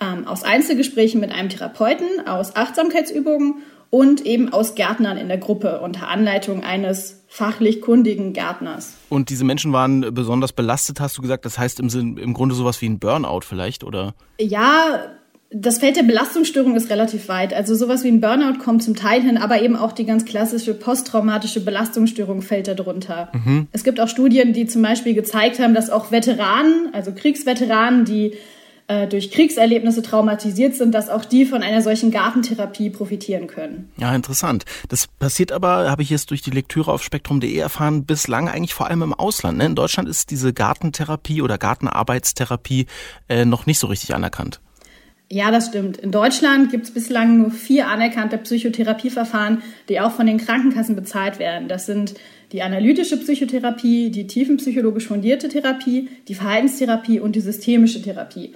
ähm, 0.00 0.26
aus 0.26 0.42
Einzelgesprächen 0.42 1.20
mit 1.20 1.32
einem 1.32 1.50
Therapeuten, 1.50 2.26
aus 2.26 2.56
Achtsamkeitsübungen 2.56 3.56
und 3.92 4.24
eben 4.24 4.50
aus 4.50 4.74
Gärtnern 4.74 5.18
in 5.18 5.28
der 5.28 5.36
Gruppe 5.36 5.80
unter 5.80 6.08
Anleitung 6.08 6.64
eines 6.64 7.24
fachlich 7.28 7.82
kundigen 7.82 8.32
Gärtners. 8.32 8.94
Und 9.10 9.28
diese 9.28 9.44
Menschen 9.44 9.74
waren 9.74 10.14
besonders 10.14 10.54
belastet, 10.54 10.98
hast 10.98 11.18
du 11.18 11.22
gesagt. 11.22 11.44
Das 11.44 11.58
heißt 11.58 11.78
im, 11.78 11.90
Sinn, 11.90 12.16
im 12.16 12.32
Grunde 12.32 12.54
sowas 12.54 12.80
wie 12.80 12.88
ein 12.88 12.98
Burnout 12.98 13.42
vielleicht, 13.42 13.84
oder? 13.84 14.14
Ja, 14.40 15.12
das 15.50 15.80
Feld 15.80 15.96
der 15.96 16.04
Belastungsstörung 16.04 16.74
ist 16.74 16.88
relativ 16.88 17.28
weit. 17.28 17.52
Also 17.52 17.74
sowas 17.74 18.02
wie 18.02 18.08
ein 18.08 18.22
Burnout 18.22 18.60
kommt 18.64 18.82
zum 18.82 18.96
Teil 18.96 19.20
hin, 19.20 19.36
aber 19.36 19.60
eben 19.60 19.76
auch 19.76 19.92
die 19.92 20.06
ganz 20.06 20.24
klassische 20.24 20.72
posttraumatische 20.72 21.60
Belastungsstörung 21.60 22.40
fällt 22.40 22.68
darunter. 22.68 23.30
Mhm. 23.34 23.66
Es 23.72 23.84
gibt 23.84 24.00
auch 24.00 24.08
Studien, 24.08 24.54
die 24.54 24.66
zum 24.66 24.80
Beispiel 24.80 25.12
gezeigt 25.12 25.58
haben, 25.58 25.74
dass 25.74 25.90
auch 25.90 26.10
Veteranen, 26.10 26.94
also 26.94 27.12
Kriegsveteranen, 27.12 28.06
die 28.06 28.38
äh, 28.92 29.08
durch 29.08 29.30
Kriegserlebnisse 29.30 30.02
traumatisiert 30.02 30.74
sind, 30.74 30.94
dass 30.94 31.08
auch 31.08 31.24
die 31.24 31.46
von 31.46 31.62
einer 31.62 31.80
solchen 31.80 32.10
Gartentherapie 32.10 32.90
profitieren 32.90 33.46
können. 33.46 33.90
Ja, 33.96 34.14
interessant. 34.14 34.64
Das 34.88 35.06
passiert 35.06 35.50
aber, 35.50 35.90
habe 35.90 36.02
ich 36.02 36.10
jetzt 36.10 36.30
durch 36.30 36.42
die 36.42 36.50
Lektüre 36.50 36.92
auf 36.92 37.02
spektrum.de 37.02 37.56
erfahren, 37.56 38.04
bislang 38.04 38.48
eigentlich 38.48 38.74
vor 38.74 38.88
allem 38.88 39.02
im 39.02 39.14
Ausland. 39.14 39.58
Ne? 39.58 39.66
In 39.66 39.74
Deutschland 39.74 40.08
ist 40.08 40.30
diese 40.30 40.52
Gartentherapie 40.52 41.40
oder 41.40 41.56
Gartenarbeitstherapie 41.56 42.86
äh, 43.28 43.44
noch 43.44 43.66
nicht 43.66 43.78
so 43.78 43.86
richtig 43.86 44.14
anerkannt. 44.14 44.60
Ja, 45.30 45.50
das 45.50 45.68
stimmt. 45.68 45.96
In 45.96 46.10
Deutschland 46.10 46.70
gibt 46.70 46.84
es 46.84 46.90
bislang 46.90 47.38
nur 47.38 47.50
vier 47.50 47.88
anerkannte 47.88 48.36
Psychotherapieverfahren, 48.36 49.62
die 49.88 49.98
auch 49.98 50.12
von 50.12 50.26
den 50.26 50.36
Krankenkassen 50.36 50.94
bezahlt 50.94 51.38
werden. 51.38 51.68
Das 51.68 51.86
sind 51.86 52.12
die 52.52 52.62
analytische 52.62 53.16
Psychotherapie, 53.16 54.10
die 54.10 54.26
tiefenpsychologisch 54.26 55.06
fundierte 55.06 55.48
Therapie, 55.48 56.10
die 56.28 56.34
Verhaltenstherapie 56.34 57.18
und 57.18 57.34
die 57.34 57.40
systemische 57.40 58.02
Therapie. 58.02 58.52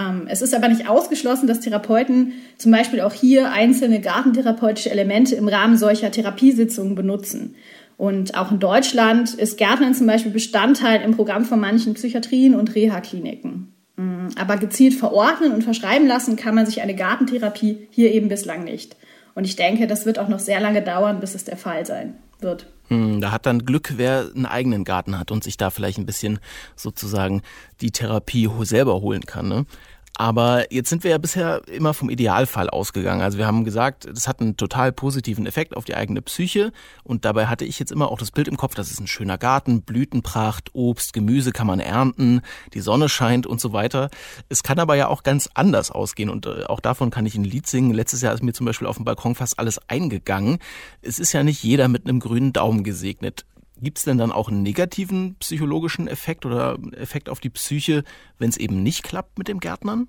Ähm, 0.00 0.26
es 0.28 0.42
ist 0.42 0.54
aber 0.54 0.68
nicht 0.68 0.88
ausgeschlossen, 0.88 1.46
dass 1.46 1.60
Therapeuten 1.60 2.32
zum 2.56 2.72
Beispiel 2.72 3.00
auch 3.00 3.12
hier 3.12 3.52
einzelne 3.52 4.00
gartentherapeutische 4.00 4.90
Elemente 4.90 5.34
im 5.34 5.48
Rahmen 5.48 5.76
solcher 5.76 6.10
Therapiesitzungen 6.10 6.94
benutzen. 6.94 7.56
Und 7.96 8.34
auch 8.34 8.50
in 8.50 8.60
Deutschland 8.60 9.34
ist 9.34 9.58
Gärtnern 9.58 9.94
zum 9.94 10.06
Beispiel 10.06 10.32
Bestandteil 10.32 11.02
im 11.02 11.14
Programm 11.14 11.44
von 11.44 11.60
manchen 11.60 11.94
Psychiatrien 11.94 12.54
und 12.54 12.74
Reha-Kliniken. 12.74 13.74
Mm, 13.96 14.28
aber 14.36 14.56
gezielt 14.56 14.94
verordnen 14.94 15.52
und 15.52 15.64
verschreiben 15.64 16.08
lassen 16.08 16.36
kann 16.36 16.54
man 16.54 16.64
sich 16.64 16.80
eine 16.80 16.94
Gartentherapie 16.94 17.88
hier 17.90 18.12
eben 18.12 18.28
bislang 18.28 18.64
nicht. 18.64 18.96
Und 19.34 19.44
ich 19.44 19.56
denke, 19.56 19.86
das 19.86 20.06
wird 20.06 20.18
auch 20.18 20.28
noch 20.28 20.38
sehr 20.38 20.60
lange 20.60 20.80
dauern, 20.80 21.20
bis 21.20 21.34
es 21.34 21.44
der 21.44 21.58
Fall 21.58 21.84
sein 21.84 22.14
wird. 22.40 22.66
Hm, 22.88 23.20
da 23.20 23.30
hat 23.30 23.46
dann 23.46 23.64
Glück, 23.64 23.94
wer 23.96 24.30
einen 24.34 24.46
eigenen 24.46 24.84
Garten 24.84 25.18
hat 25.18 25.30
und 25.30 25.44
sich 25.44 25.56
da 25.56 25.70
vielleicht 25.70 25.98
ein 25.98 26.06
bisschen 26.06 26.40
sozusagen 26.74 27.42
die 27.80 27.92
Therapie 27.92 28.48
selber 28.62 29.00
holen 29.00 29.26
kann. 29.26 29.48
Ne? 29.48 29.66
Aber 30.20 30.70
jetzt 30.70 30.90
sind 30.90 31.02
wir 31.02 31.12
ja 31.12 31.16
bisher 31.16 31.66
immer 31.66 31.94
vom 31.94 32.10
Idealfall 32.10 32.68
ausgegangen. 32.68 33.22
Also 33.22 33.38
wir 33.38 33.46
haben 33.46 33.64
gesagt, 33.64 34.06
das 34.06 34.28
hat 34.28 34.42
einen 34.42 34.58
total 34.58 34.92
positiven 34.92 35.46
Effekt 35.46 35.74
auf 35.74 35.86
die 35.86 35.94
eigene 35.94 36.20
Psyche. 36.20 36.72
Und 37.02 37.24
dabei 37.24 37.46
hatte 37.46 37.64
ich 37.64 37.78
jetzt 37.78 37.90
immer 37.90 38.10
auch 38.10 38.18
das 38.18 38.30
Bild 38.30 38.46
im 38.46 38.58
Kopf, 38.58 38.74
das 38.74 38.90
ist 38.90 39.00
ein 39.00 39.06
schöner 39.06 39.38
Garten, 39.38 39.80
Blütenpracht, 39.80 40.74
Obst, 40.74 41.14
Gemüse 41.14 41.52
kann 41.52 41.66
man 41.66 41.80
ernten, 41.80 42.42
die 42.74 42.80
Sonne 42.80 43.08
scheint 43.08 43.46
und 43.46 43.62
so 43.62 43.72
weiter. 43.72 44.10
Es 44.50 44.62
kann 44.62 44.78
aber 44.78 44.94
ja 44.94 45.08
auch 45.08 45.22
ganz 45.22 45.48
anders 45.54 45.90
ausgehen. 45.90 46.28
Und 46.28 46.44
äh, 46.44 46.64
auch 46.64 46.80
davon 46.80 47.08
kann 47.08 47.24
ich 47.24 47.36
ein 47.36 47.44
Lied 47.44 47.66
singen. 47.66 47.94
Letztes 47.94 48.20
Jahr 48.20 48.34
ist 48.34 48.42
mir 48.42 48.52
zum 48.52 48.66
Beispiel 48.66 48.88
auf 48.88 48.96
dem 48.96 49.06
Balkon 49.06 49.34
fast 49.34 49.58
alles 49.58 49.80
eingegangen. 49.88 50.58
Es 51.00 51.18
ist 51.18 51.32
ja 51.32 51.42
nicht 51.42 51.62
jeder 51.62 51.88
mit 51.88 52.04
einem 52.06 52.20
grünen 52.20 52.52
Daumen 52.52 52.84
gesegnet. 52.84 53.46
Gibt 53.82 53.98
es 53.98 54.04
denn 54.04 54.18
dann 54.18 54.32
auch 54.32 54.48
einen 54.48 54.62
negativen 54.62 55.36
psychologischen 55.40 56.08
Effekt 56.08 56.44
oder 56.44 56.78
Effekt 56.96 57.28
auf 57.28 57.40
die 57.40 57.50
Psyche, 57.50 58.04
wenn 58.38 58.50
es 58.50 58.56
eben 58.56 58.82
nicht 58.82 59.02
klappt 59.02 59.38
mit 59.38 59.48
dem 59.48 59.60
Gärtnern? 59.60 60.06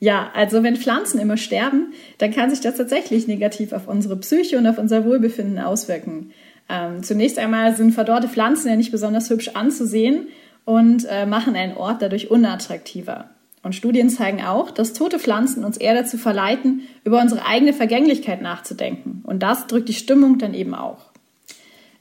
Ja, 0.00 0.30
also 0.34 0.62
wenn 0.62 0.76
Pflanzen 0.76 1.18
immer 1.18 1.36
sterben, 1.36 1.94
dann 2.18 2.32
kann 2.32 2.50
sich 2.50 2.60
das 2.60 2.76
tatsächlich 2.76 3.26
negativ 3.26 3.72
auf 3.72 3.88
unsere 3.88 4.16
Psyche 4.16 4.58
und 4.58 4.66
auf 4.66 4.78
unser 4.78 5.04
Wohlbefinden 5.04 5.58
auswirken. 5.58 6.32
Ähm, 6.68 7.02
zunächst 7.02 7.38
einmal 7.38 7.74
sind 7.76 7.92
verdorrte 7.92 8.28
Pflanzen 8.28 8.68
ja 8.68 8.76
nicht 8.76 8.90
besonders 8.90 9.30
hübsch 9.30 9.48
anzusehen 9.54 10.28
und 10.64 11.06
äh, 11.08 11.26
machen 11.26 11.56
einen 11.56 11.76
Ort 11.76 12.02
dadurch 12.02 12.30
unattraktiver. 12.30 13.30
Und 13.62 13.74
Studien 13.74 14.10
zeigen 14.10 14.44
auch, 14.44 14.70
dass 14.70 14.92
tote 14.92 15.18
Pflanzen 15.18 15.64
uns 15.64 15.78
eher 15.78 15.94
dazu 15.94 16.18
verleiten, 16.18 16.82
über 17.02 17.20
unsere 17.20 17.46
eigene 17.46 17.72
Vergänglichkeit 17.72 18.42
nachzudenken. 18.42 19.22
Und 19.24 19.42
das 19.42 19.66
drückt 19.66 19.88
die 19.88 19.94
Stimmung 19.94 20.38
dann 20.38 20.52
eben 20.52 20.74
auch. 20.74 21.13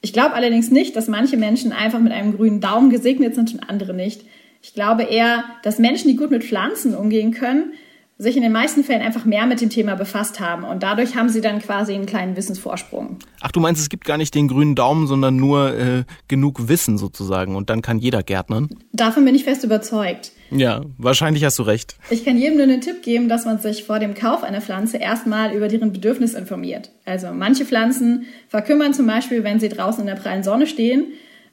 Ich 0.04 0.12
glaube 0.12 0.34
allerdings 0.34 0.70
nicht, 0.70 0.98
dass 0.98 1.08
manche 1.08 1.38
Menschen 1.38 1.72
einfach 1.72 2.00
mit 2.00 2.12
einem 2.12 2.36
grünen 2.36 2.60
Daumen 2.60 2.90
gesegnet 2.90 3.36
sind 3.36 3.54
und 3.54 3.70
andere 3.70 3.94
nicht. 3.94 4.26
Ich 4.62 4.74
glaube 4.74 5.04
eher, 5.04 5.46
dass 5.64 5.80
Menschen, 5.80 6.10
die 6.10 6.18
gut 6.18 6.30
mit 6.30 6.44
Pflanzen 6.44 6.94
umgehen 6.94 7.32
können, 7.32 7.72
sich 8.18 8.36
in 8.36 8.44
den 8.44 8.52
meisten 8.52 8.84
Fällen 8.84 9.02
einfach 9.02 9.24
mehr 9.24 9.46
mit 9.46 9.62
dem 9.62 9.70
Thema 9.70 9.96
befasst 9.96 10.42
haben 10.42 10.66
und 10.66 10.84
dadurch 10.84 11.16
haben 11.16 11.30
sie 11.30 11.40
dann 11.40 11.60
quasi 11.60 11.94
einen 11.94 12.06
kleinen 12.06 12.36
Wissensvorsprung. 12.36 13.20
Ach, 13.40 13.52
du 13.54 13.62
meinst, 13.62 13.82
es 13.82 13.88
gibt 13.88 14.04
gar 14.04 14.18
nicht 14.18 14.36
den 14.36 14.50
grünen 14.50 14.76
Daumen, 14.76 15.08
sondern 15.08 15.38
nur 15.38 15.74
äh, 15.74 16.04
genug 16.28 16.68
Wissen 16.68 16.98
sozusagen 16.98 17.56
und 17.56 17.70
dann 17.70 17.82
kann 17.82 17.98
jeder 17.98 18.24
Gärtnern? 18.24 18.70
Davon 18.92 19.24
bin 19.24 19.36
ich 19.36 19.46
fest 19.46 19.64
überzeugt. 19.64 20.34
Ja, 20.56 20.82
wahrscheinlich 20.98 21.44
hast 21.44 21.60
du 21.60 21.64
recht. 21.64 21.96
Ich 22.10 22.26
kann 22.26 22.38
jedem 22.38 22.58
nur 22.58 22.68
den 22.68 22.82
Tipp 22.82 23.02
geben, 23.02 23.30
dass 23.30 23.46
man 23.46 23.60
sich 23.60 23.84
vor 23.84 24.00
dem 24.00 24.14
Kauf 24.14 24.44
einer 24.44 24.62
Pflanze 24.62 24.98
erstmal 24.98 25.54
über 25.54 25.68
deren 25.68 25.92
Bedürfnis 25.92 26.34
informiert. 26.34 26.92
Also 27.06 27.28
manche 27.32 27.66
Pflanzen 27.66 28.26
verkümmern 28.50 28.94
zum 28.94 29.08
Beispiel, 29.08 29.44
wenn 29.44 29.60
sie 29.60 29.70
draußen 29.70 30.02
in 30.02 30.08
der 30.08 30.16
prallen 30.16 30.44
Sonne 30.44 30.68
stehen. 30.68 31.08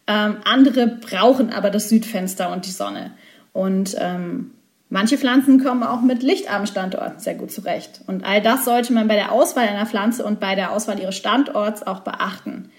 Ähm, 0.07 0.37
andere 0.45 0.87
brauchen 0.87 1.51
aber 1.53 1.71
das 1.71 1.89
Südfenster 1.89 2.53
und 2.53 2.67
die 2.67 2.71
Sonne. 2.71 3.13
Und 3.53 3.97
ähm, 3.99 4.53
Manche 4.93 5.17
Pflanzen 5.19 5.63
kommen 5.63 5.85
auch 5.85 6.03
mit 6.03 6.25
lichtarmen 6.25 6.67
Standorten 6.67 7.21
sehr 7.21 7.37
gut 7.37 7.53
zurecht. 7.53 8.01
Und 8.09 8.25
all 8.25 8.43
das 8.43 8.65
sollte 8.65 8.93
man 8.93 9.07
bei 9.07 9.15
der 9.15 9.31
Auswahl 9.31 9.69
einer 9.69 9.87
Pflanze 9.87 10.25
und 10.25 10.41
bei 10.41 10.57
der 10.57 10.73
Auswahl 10.73 10.99
ihres 10.99 11.17
Standorts 11.17 11.87
auch 11.87 12.01
beachten. 12.01 12.71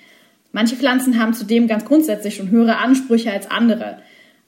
Manche 0.51 0.75
Pflanzen 0.75 1.17
haben 1.17 1.33
zudem 1.33 1.69
ganz 1.69 1.85
grundsätzlich 1.85 2.35
schon 2.35 2.49
höhere 2.49 2.79
Ansprüche 2.79 3.31
als 3.31 3.49
andere. 3.49 3.99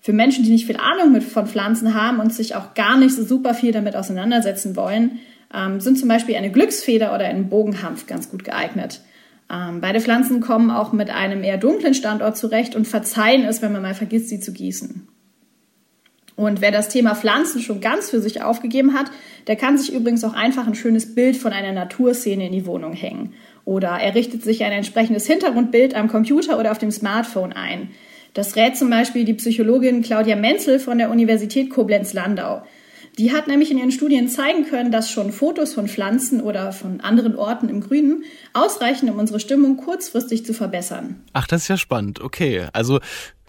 Für 0.04 0.12
Menschen, 0.12 0.44
die 0.44 0.52
nicht 0.52 0.66
viel 0.66 0.76
Ahnung 0.76 1.22
von 1.22 1.48
Pflanzen 1.48 1.94
haben 1.94 2.20
und 2.20 2.34
sich 2.34 2.56
auch 2.56 2.74
gar 2.74 2.98
nicht 2.98 3.16
so 3.16 3.24
super 3.24 3.54
viel 3.54 3.72
damit 3.72 3.96
auseinandersetzen 3.96 4.76
wollen, 4.76 5.20
ähm, 5.54 5.80
sind 5.80 5.98
zum 5.98 6.10
Beispiel 6.10 6.36
eine 6.36 6.52
Glücksfeder 6.52 7.16
oder 7.16 7.24
ein 7.24 7.48
Bogenhanf 7.48 8.06
ganz 8.06 8.30
gut 8.30 8.44
geeignet. 8.44 9.00
Ähm, 9.50 9.80
beide 9.80 10.02
Pflanzen 10.02 10.42
kommen 10.42 10.72
auch 10.72 10.92
mit 10.92 11.10
einem 11.10 11.42
eher 11.42 11.58
dunklen 11.58 11.94
Standort 11.94 12.36
zurecht 12.36 12.76
und 12.76 12.86
verzeihen 12.86 13.46
es, 13.46 13.62
wenn 13.62 13.72
man 13.72 13.82
mal 13.82 13.94
vergisst, 13.94 14.28
sie 14.28 14.42
zu 14.42 14.52
gießen. 14.52 15.08
Und 16.36 16.60
wer 16.60 16.72
das 16.72 16.90
Thema 16.90 17.16
Pflanzen 17.16 17.62
schon 17.62 17.80
ganz 17.80 18.10
für 18.10 18.20
sich 18.20 18.42
aufgegeben 18.42 18.96
hat, 18.96 19.10
der 19.48 19.56
kann 19.56 19.78
sich 19.78 19.94
übrigens 19.94 20.26
auch 20.26 20.34
einfach 20.34 20.68
ein 20.68 20.76
schönes 20.76 21.16
Bild 21.16 21.38
von 21.38 21.54
einer 21.54 21.72
Naturszene 21.72 22.48
in 22.48 22.52
die 22.52 22.66
Wohnung 22.66 22.92
hängen. 22.92 23.36
Oder 23.64 23.92
er 23.92 24.16
richtet 24.16 24.44
sich 24.44 24.66
ein 24.66 24.74
entsprechendes 24.74 25.28
Hintergrundbild 25.28 25.96
am 25.96 26.10
Computer 26.10 26.60
oder 26.60 26.72
auf 26.72 26.78
dem 26.78 26.92
Smartphone 26.92 27.54
ein. 27.54 27.92
Das 28.34 28.56
rät 28.56 28.76
zum 28.76 28.90
Beispiel 28.90 29.26
die 29.26 29.36
Psychologin 29.36 30.02
Claudia 30.02 30.36
Menzel 30.36 30.80
von 30.80 30.98
der 30.98 31.12
Universität 31.12 31.70
Koblenz-Landau. 31.70 32.64
Die 33.20 33.32
hat 33.32 33.48
nämlich 33.48 33.70
in 33.70 33.78
ihren 33.78 33.92
Studien 33.92 34.28
zeigen 34.28 34.66
können, 34.66 34.92
dass 34.92 35.12
schon 35.12 35.32
Fotos 35.32 35.74
von 35.74 35.88
Pflanzen 35.88 36.42
oder 36.42 36.72
von 36.72 37.00
anderen 37.00 37.36
Orten 37.36 37.70
im 37.70 37.82
Grünen 37.82 38.24
ausreichen, 38.54 39.08
um 39.10 39.20
unsere 39.20 39.40
Stimmung 39.40 39.78
kurzfristig 39.78 40.46
zu 40.46 40.54
verbessern. 40.54 41.22
Ach, 41.34 41.46
das 41.46 41.64
ist 41.64 41.68
ja 41.68 41.78
spannend. 41.78 42.22
Okay, 42.22 42.68
also 42.74 43.00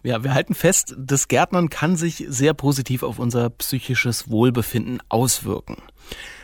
ja, 0.02 0.22
wir 0.22 0.34
halten 0.34 0.54
fest, 0.54 0.94
das 0.98 1.28
Gärtnern 1.28 1.70
kann 1.70 1.96
sich 1.96 2.26
sehr 2.28 2.52
positiv 2.52 3.02
auf 3.02 3.18
unser 3.18 3.48
psychisches 3.48 4.30
Wohlbefinden 4.30 5.00
auswirken. 5.08 5.78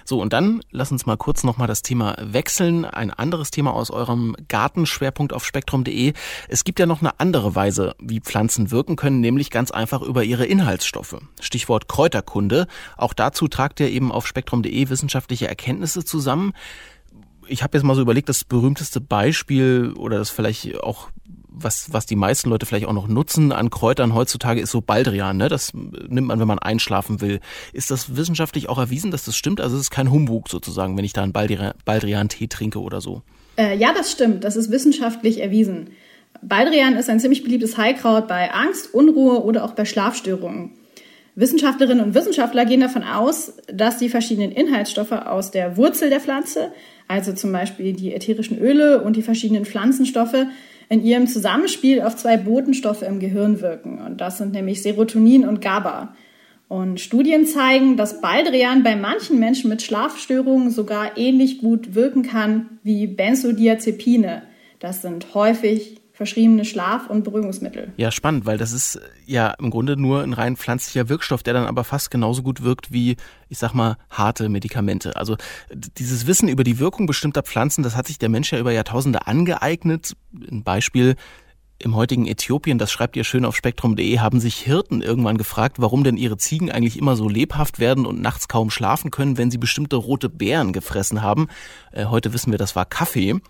So, 0.04 0.21
und 0.21 0.33
dann 0.33 0.62
lass 0.71 0.92
uns 0.92 1.07
mal 1.07 1.16
kurz 1.16 1.45
nochmal 1.45 1.69
das 1.69 1.83
Thema 1.83 2.16
wechseln. 2.21 2.85
Ein 2.85 3.11
anderes 3.11 3.50
Thema 3.50 3.73
aus 3.73 3.90
eurem 3.90 4.37
Gartenschwerpunkt 4.49 5.33
auf 5.33 5.45
spektrum.de. 5.45 6.12
Es 6.49 6.64
gibt 6.64 6.78
ja 6.78 6.87
noch 6.87 7.00
eine 7.00 7.19
andere 7.21 7.54
Weise, 7.54 7.95
wie 7.99 8.21
Pflanzen 8.21 8.71
wirken 8.71 8.97
können, 8.97 9.21
nämlich 9.21 9.50
ganz 9.50 9.71
einfach 9.71 10.02
über 10.02 10.25
ihre 10.25 10.47
Inhaltsstoffe. 10.47 11.16
Stichwort 11.40 11.88
Kräuterkunde. 11.88 12.66
Auch 12.97 13.14
dazu 13.14 13.49
tragt 13.49 13.80
ihr 13.80 13.88
eben 13.88 14.12
auf 14.12 14.26
spektrum.de 14.26 14.88
wissenschaftliche 14.88 15.49
Erkenntnisse 15.49 16.04
zusammen 16.04 16.52
ich 17.50 17.64
habe 17.64 17.76
jetzt 17.76 17.85
mal 17.85 17.97
so 17.97 18.02
überlegt, 18.02 18.28
das 18.28 18.45
berühmteste 18.45 19.00
Beispiel 19.00 19.92
oder 19.97 20.19
das 20.19 20.30
vielleicht 20.30 20.80
auch 20.83 21.11
was, 21.52 21.92
was 21.92 22.07
die 22.07 22.16
meisten 22.16 22.50
Leute 22.50 22.66
vielleicht 22.66 22.87
auch 22.87 22.92
noch 22.92 23.09
nutzen 23.09 23.52
an 23.52 23.71
Kräutern 23.71 24.14
heutzutage, 24.14 24.61
ist 24.61 24.71
so 24.71 24.80
Baldrian. 24.80 25.37
Ne? 25.37 25.49
Das 25.49 25.73
nimmt 25.75 26.28
man, 26.28 26.40
wenn 26.40 26.49
man 26.49 26.59
einschlafen 26.59 27.21
will. 27.21 27.40
Ist 27.73 27.90
das 27.90 28.16
wissenschaftlich 28.16 28.69
auch 28.69 28.78
erwiesen, 28.78 29.11
dass 29.11 29.25
das 29.25 29.37
stimmt? 29.37 29.61
Also 29.61 29.76
es 29.76 29.83
ist 29.83 29.90
kein 29.90 30.11
Humbug 30.11 30.49
sozusagen, 30.49 30.97
wenn 30.97 31.04
ich 31.04 31.12
da 31.12 31.23
einen 31.23 31.33
Baldrian-Tee 31.33 32.47
trinke 32.49 32.80
oder 32.80 33.00
so. 33.00 33.23
Äh, 33.57 33.76
ja, 33.76 33.92
das 33.92 34.12
stimmt. 34.12 34.45
Das 34.45 34.57
ist 34.57 34.71
wissenschaftlich 34.71 35.40
erwiesen. 35.40 35.90
Baldrian 36.42 36.97
ist 36.97 37.11
ein 37.11 37.21
ziemlich 37.21 37.42
beliebtes 37.42 37.76
Heilkraut 37.76 38.28
bei 38.28 38.52
Angst, 38.52 38.95
Unruhe 38.95 39.42
oder 39.42 39.64
auch 39.64 39.73
bei 39.73 39.85
Schlafstörungen. 39.85 40.73
Wissenschaftlerinnen 41.35 42.04
und 42.04 42.14
Wissenschaftler 42.14 42.64
gehen 42.64 42.80
davon 42.80 43.02
aus, 43.02 43.54
dass 43.73 43.99
die 43.99 44.09
verschiedenen 44.09 44.52
Inhaltsstoffe 44.52 45.12
aus 45.12 45.50
der 45.50 45.76
Wurzel 45.76 46.11
der 46.11 46.21
Pflanze, 46.21 46.73
also 47.09 47.33
zum 47.33 47.52
Beispiel 47.52 47.92
die 47.92 48.12
ätherischen 48.12 48.59
Öle 48.59 49.02
und 49.02 49.16
die 49.16 49.23
verschiedenen 49.23 49.64
Pflanzenstoffe, 49.64 50.47
in 50.90 51.02
ihrem 51.02 51.28
Zusammenspiel 51.28 52.02
auf 52.02 52.16
zwei 52.16 52.37
Botenstoffe 52.37 53.02
im 53.02 53.20
Gehirn 53.20 53.62
wirken. 53.62 54.00
Und 54.04 54.20
das 54.20 54.38
sind 54.38 54.52
nämlich 54.52 54.82
Serotonin 54.82 55.49
und 55.49 55.62
GABA. 55.62 56.14
Und 56.68 57.00
Studien 57.00 57.47
zeigen, 57.47 57.97
dass 57.97 58.20
Baldrian 58.20 58.82
bei 58.82 58.97
manchen 58.97 59.38
Menschen 59.38 59.70
mit 59.70 59.82
Schlafstörungen 59.82 60.70
sogar 60.70 61.16
ähnlich 61.16 61.59
gut 61.59 61.94
wirken 61.94 62.23
kann 62.23 62.78
wie 62.82 63.06
Benzodiazepine. 63.06 64.42
Das 64.80 65.00
sind 65.00 65.35
häufig 65.35 66.00
verschriebene 66.20 66.66
Schlaf- 66.66 67.08
und 67.08 67.24
Beruhigungsmittel. 67.24 67.94
Ja, 67.96 68.10
spannend, 68.10 68.44
weil 68.44 68.58
das 68.58 68.72
ist 68.72 69.00
ja 69.24 69.52
im 69.52 69.70
Grunde 69.70 69.96
nur 69.96 70.22
ein 70.22 70.34
rein 70.34 70.58
pflanzlicher 70.58 71.08
Wirkstoff, 71.08 71.42
der 71.42 71.54
dann 71.54 71.66
aber 71.66 71.82
fast 71.82 72.10
genauso 72.10 72.42
gut 72.42 72.62
wirkt 72.62 72.92
wie, 72.92 73.16
ich 73.48 73.56
sag 73.56 73.72
mal, 73.72 73.96
harte 74.10 74.50
Medikamente. 74.50 75.16
Also 75.16 75.38
dieses 75.72 76.26
Wissen 76.26 76.50
über 76.50 76.62
die 76.62 76.78
Wirkung 76.78 77.06
bestimmter 77.06 77.42
Pflanzen, 77.42 77.82
das 77.82 77.96
hat 77.96 78.06
sich 78.06 78.18
der 78.18 78.28
Mensch 78.28 78.52
ja 78.52 78.58
über 78.58 78.70
Jahrtausende 78.70 79.26
angeeignet. 79.26 80.14
Ein 80.34 80.62
Beispiel 80.62 81.16
im 81.78 81.96
heutigen 81.96 82.26
Äthiopien, 82.26 82.76
das 82.76 82.92
schreibt 82.92 83.16
ihr 83.16 83.24
schön 83.24 83.46
auf 83.46 83.56
spektrum.de, 83.56 84.18
haben 84.18 84.40
sich 84.40 84.56
Hirten 84.56 85.00
irgendwann 85.00 85.38
gefragt, 85.38 85.76
warum 85.80 86.04
denn 86.04 86.18
ihre 86.18 86.36
Ziegen 86.36 86.70
eigentlich 86.70 86.98
immer 86.98 87.16
so 87.16 87.30
lebhaft 87.30 87.78
werden 87.78 88.04
und 88.04 88.20
nachts 88.20 88.48
kaum 88.48 88.68
schlafen 88.68 89.10
können, 89.10 89.38
wenn 89.38 89.50
sie 89.50 89.56
bestimmte 89.56 89.96
rote 89.96 90.28
Beeren 90.28 90.74
gefressen 90.74 91.22
haben. 91.22 91.48
Äh, 91.92 92.04
heute 92.04 92.34
wissen 92.34 92.50
wir, 92.50 92.58
das 92.58 92.76
war 92.76 92.84
Kaffee. 92.84 93.40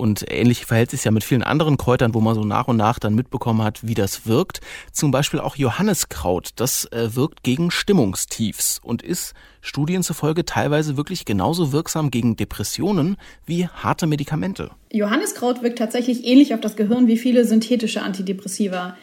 Und 0.00 0.24
ähnlich 0.30 0.64
verhält 0.64 0.92
sich 0.92 1.04
ja 1.04 1.10
mit 1.10 1.24
vielen 1.24 1.42
anderen 1.42 1.76
Kräutern, 1.76 2.14
wo 2.14 2.22
man 2.22 2.34
so 2.34 2.42
nach 2.42 2.68
und 2.68 2.78
nach 2.78 2.98
dann 2.98 3.14
mitbekommen 3.14 3.62
hat, 3.62 3.86
wie 3.86 3.92
das 3.92 4.26
wirkt. 4.26 4.62
Zum 4.92 5.10
Beispiel 5.10 5.40
auch 5.40 5.56
Johanniskraut. 5.56 6.52
Das 6.56 6.86
äh, 6.86 7.14
wirkt 7.14 7.42
gegen 7.42 7.70
Stimmungstiefs 7.70 8.80
und 8.82 9.02
ist 9.02 9.34
Studien 9.60 10.02
zufolge 10.02 10.46
teilweise 10.46 10.96
wirklich 10.96 11.26
genauso 11.26 11.72
wirksam 11.72 12.10
gegen 12.10 12.34
Depressionen 12.34 13.18
wie 13.44 13.68
harte 13.68 14.06
Medikamente. 14.06 14.70
Johanniskraut 14.90 15.62
wirkt 15.62 15.78
tatsächlich 15.78 16.24
ähnlich 16.24 16.54
auf 16.54 16.62
das 16.62 16.76
Gehirn 16.76 17.06
wie 17.06 17.18
viele 17.18 17.44
synthetische 17.44 18.00
Antidepressiva. 18.00 18.96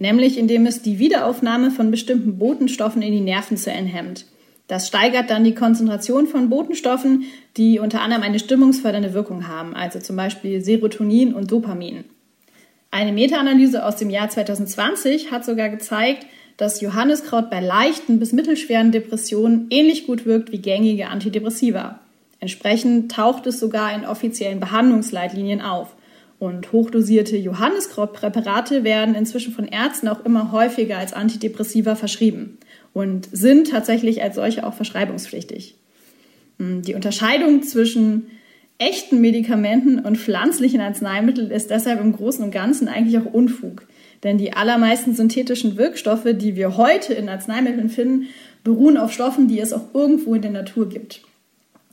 Nämlich 0.00 0.36
indem 0.36 0.66
es 0.66 0.82
die 0.82 0.98
Wiederaufnahme 0.98 1.70
von 1.70 1.92
bestimmten 1.92 2.38
Botenstoffen 2.38 3.02
in 3.02 3.12
die 3.12 3.20
Nervenzellen 3.20 3.86
hemmt. 3.86 4.26
Das 4.70 4.86
steigert 4.86 5.30
dann 5.30 5.42
die 5.42 5.56
Konzentration 5.56 6.28
von 6.28 6.48
Botenstoffen, 6.48 7.24
die 7.56 7.80
unter 7.80 8.02
anderem 8.02 8.22
eine 8.22 8.38
stimmungsfördernde 8.38 9.14
Wirkung 9.14 9.48
haben, 9.48 9.74
also 9.74 9.98
zum 9.98 10.14
Beispiel 10.14 10.60
Serotonin 10.60 11.34
und 11.34 11.50
Dopamin. 11.50 12.04
Eine 12.92 13.10
Meta-Analyse 13.10 13.84
aus 13.84 13.96
dem 13.96 14.10
Jahr 14.10 14.28
2020 14.28 15.32
hat 15.32 15.44
sogar 15.44 15.70
gezeigt, 15.70 16.24
dass 16.56 16.80
Johanniskraut 16.80 17.50
bei 17.50 17.58
leichten 17.58 18.20
bis 18.20 18.32
mittelschweren 18.32 18.92
Depressionen 18.92 19.66
ähnlich 19.70 20.06
gut 20.06 20.24
wirkt 20.24 20.52
wie 20.52 20.58
gängige 20.58 21.08
Antidepressiva. 21.08 21.98
Entsprechend 22.38 23.10
taucht 23.10 23.48
es 23.48 23.58
sogar 23.58 23.92
in 23.92 24.06
offiziellen 24.06 24.60
Behandlungsleitlinien 24.60 25.62
auf. 25.62 25.96
Und 26.38 26.70
hochdosierte 26.70 27.36
Johanniskrautpräparate 27.36 28.84
werden 28.84 29.16
inzwischen 29.16 29.52
von 29.52 29.66
Ärzten 29.66 30.06
auch 30.06 30.24
immer 30.24 30.52
häufiger 30.52 30.96
als 30.96 31.12
Antidepressiva 31.12 31.96
verschrieben. 31.96 32.58
Und 32.92 33.28
sind 33.32 33.70
tatsächlich 33.70 34.22
als 34.22 34.36
solche 34.36 34.66
auch 34.66 34.74
verschreibungspflichtig. 34.74 35.74
Hm, 36.58 36.82
die 36.82 36.94
Unterscheidung 36.94 37.62
zwischen 37.62 38.26
echten 38.78 39.20
Medikamenten 39.20 39.98
und 39.98 40.18
pflanzlichen 40.18 40.80
Arzneimitteln 40.80 41.50
ist 41.50 41.70
deshalb 41.70 42.00
im 42.00 42.12
Großen 42.12 42.42
und 42.42 42.50
Ganzen 42.50 42.88
eigentlich 42.88 43.18
auch 43.18 43.32
Unfug. 43.32 43.86
Denn 44.22 44.38
die 44.38 44.52
allermeisten 44.52 45.14
synthetischen 45.14 45.76
Wirkstoffe, 45.76 46.26
die 46.34 46.56
wir 46.56 46.76
heute 46.76 47.14
in 47.14 47.28
Arzneimitteln 47.28 47.88
finden, 47.88 48.28
beruhen 48.64 48.96
auf 48.96 49.12
Stoffen, 49.12 49.48
die 49.48 49.60
es 49.60 49.72
auch 49.72 49.94
irgendwo 49.94 50.34
in 50.34 50.42
der 50.42 50.50
Natur 50.50 50.88
gibt. 50.88 51.22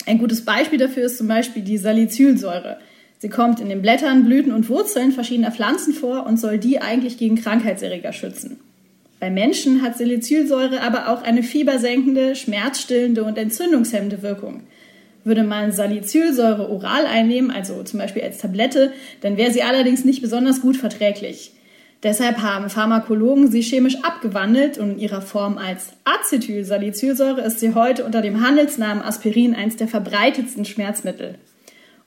Ein 0.06 0.18
gutes 0.18 0.44
Beispiel 0.46 0.80
dafür 0.80 1.06
ist 1.06 1.18
zum 1.18 1.28
Beispiel 1.28 1.62
die 1.62 1.78
Salicylsäure. 1.78 2.78
Sie 3.20 3.30
kommt 3.30 3.60
in 3.60 3.70
den 3.70 3.82
Blättern, 3.82 4.26
Blüten 4.26 4.54
und 4.54 4.70
Wurzeln 4.70 5.12
verschiedener 5.12 5.52
Pflanzen 5.52 5.94
vor 5.94 6.26
und 6.26 6.40
soll 6.40 6.58
die 6.58 6.80
eigentlich 6.80 7.18
gegen 7.18 7.36
Krankheitserreger 7.36 8.14
schützen. 8.14 8.60
Bei 9.20 9.32
Menschen 9.32 9.82
hat 9.82 9.98
Salicylsäure 9.98 10.82
aber 10.82 11.10
auch 11.10 11.24
eine 11.24 11.42
fiebersenkende, 11.42 12.36
schmerzstillende 12.36 13.24
und 13.24 13.38
entzündungshemmende 13.38 14.22
Wirkung. 14.22 14.62
Würde 15.24 15.44
man 15.44 15.72
Salicylsäure 15.72 16.70
oral 16.70 17.06
einnehmen, 17.06 17.50
also 17.52 17.84
zum 17.84 18.00
Beispiel 18.00 18.22
als 18.22 18.38
Tablette, 18.38 18.94
dann 19.22 19.36
wäre 19.38 19.52
sie 19.52 19.64
allerdings 19.64 20.06
nicht 20.06 20.22
besonders 20.22 20.62
gut 20.62 20.78
verträglich. 20.78 21.52
Deshalb 22.04 22.44
haben 22.44 22.70
Pharmakologen 22.70 23.50
sie 23.50 23.62
chemisch 23.62 23.98
abgewandelt 24.04 24.78
und 24.78 24.92
in 24.92 25.00
ihrer 25.00 25.22
Form 25.22 25.58
als 25.58 25.94
Acetylsalicylsäure 26.06 27.42
ist 27.42 27.60
sie 27.60 27.74
heute 27.74 28.06
unter 28.06 28.22
dem 28.22 28.46
Handelsnamen 28.46 29.04
Aspirin 29.04 29.56
eins 29.56 29.78
der 29.78 29.88
verbreitetsten 29.88 30.64
Schmerzmittel. 30.64 31.36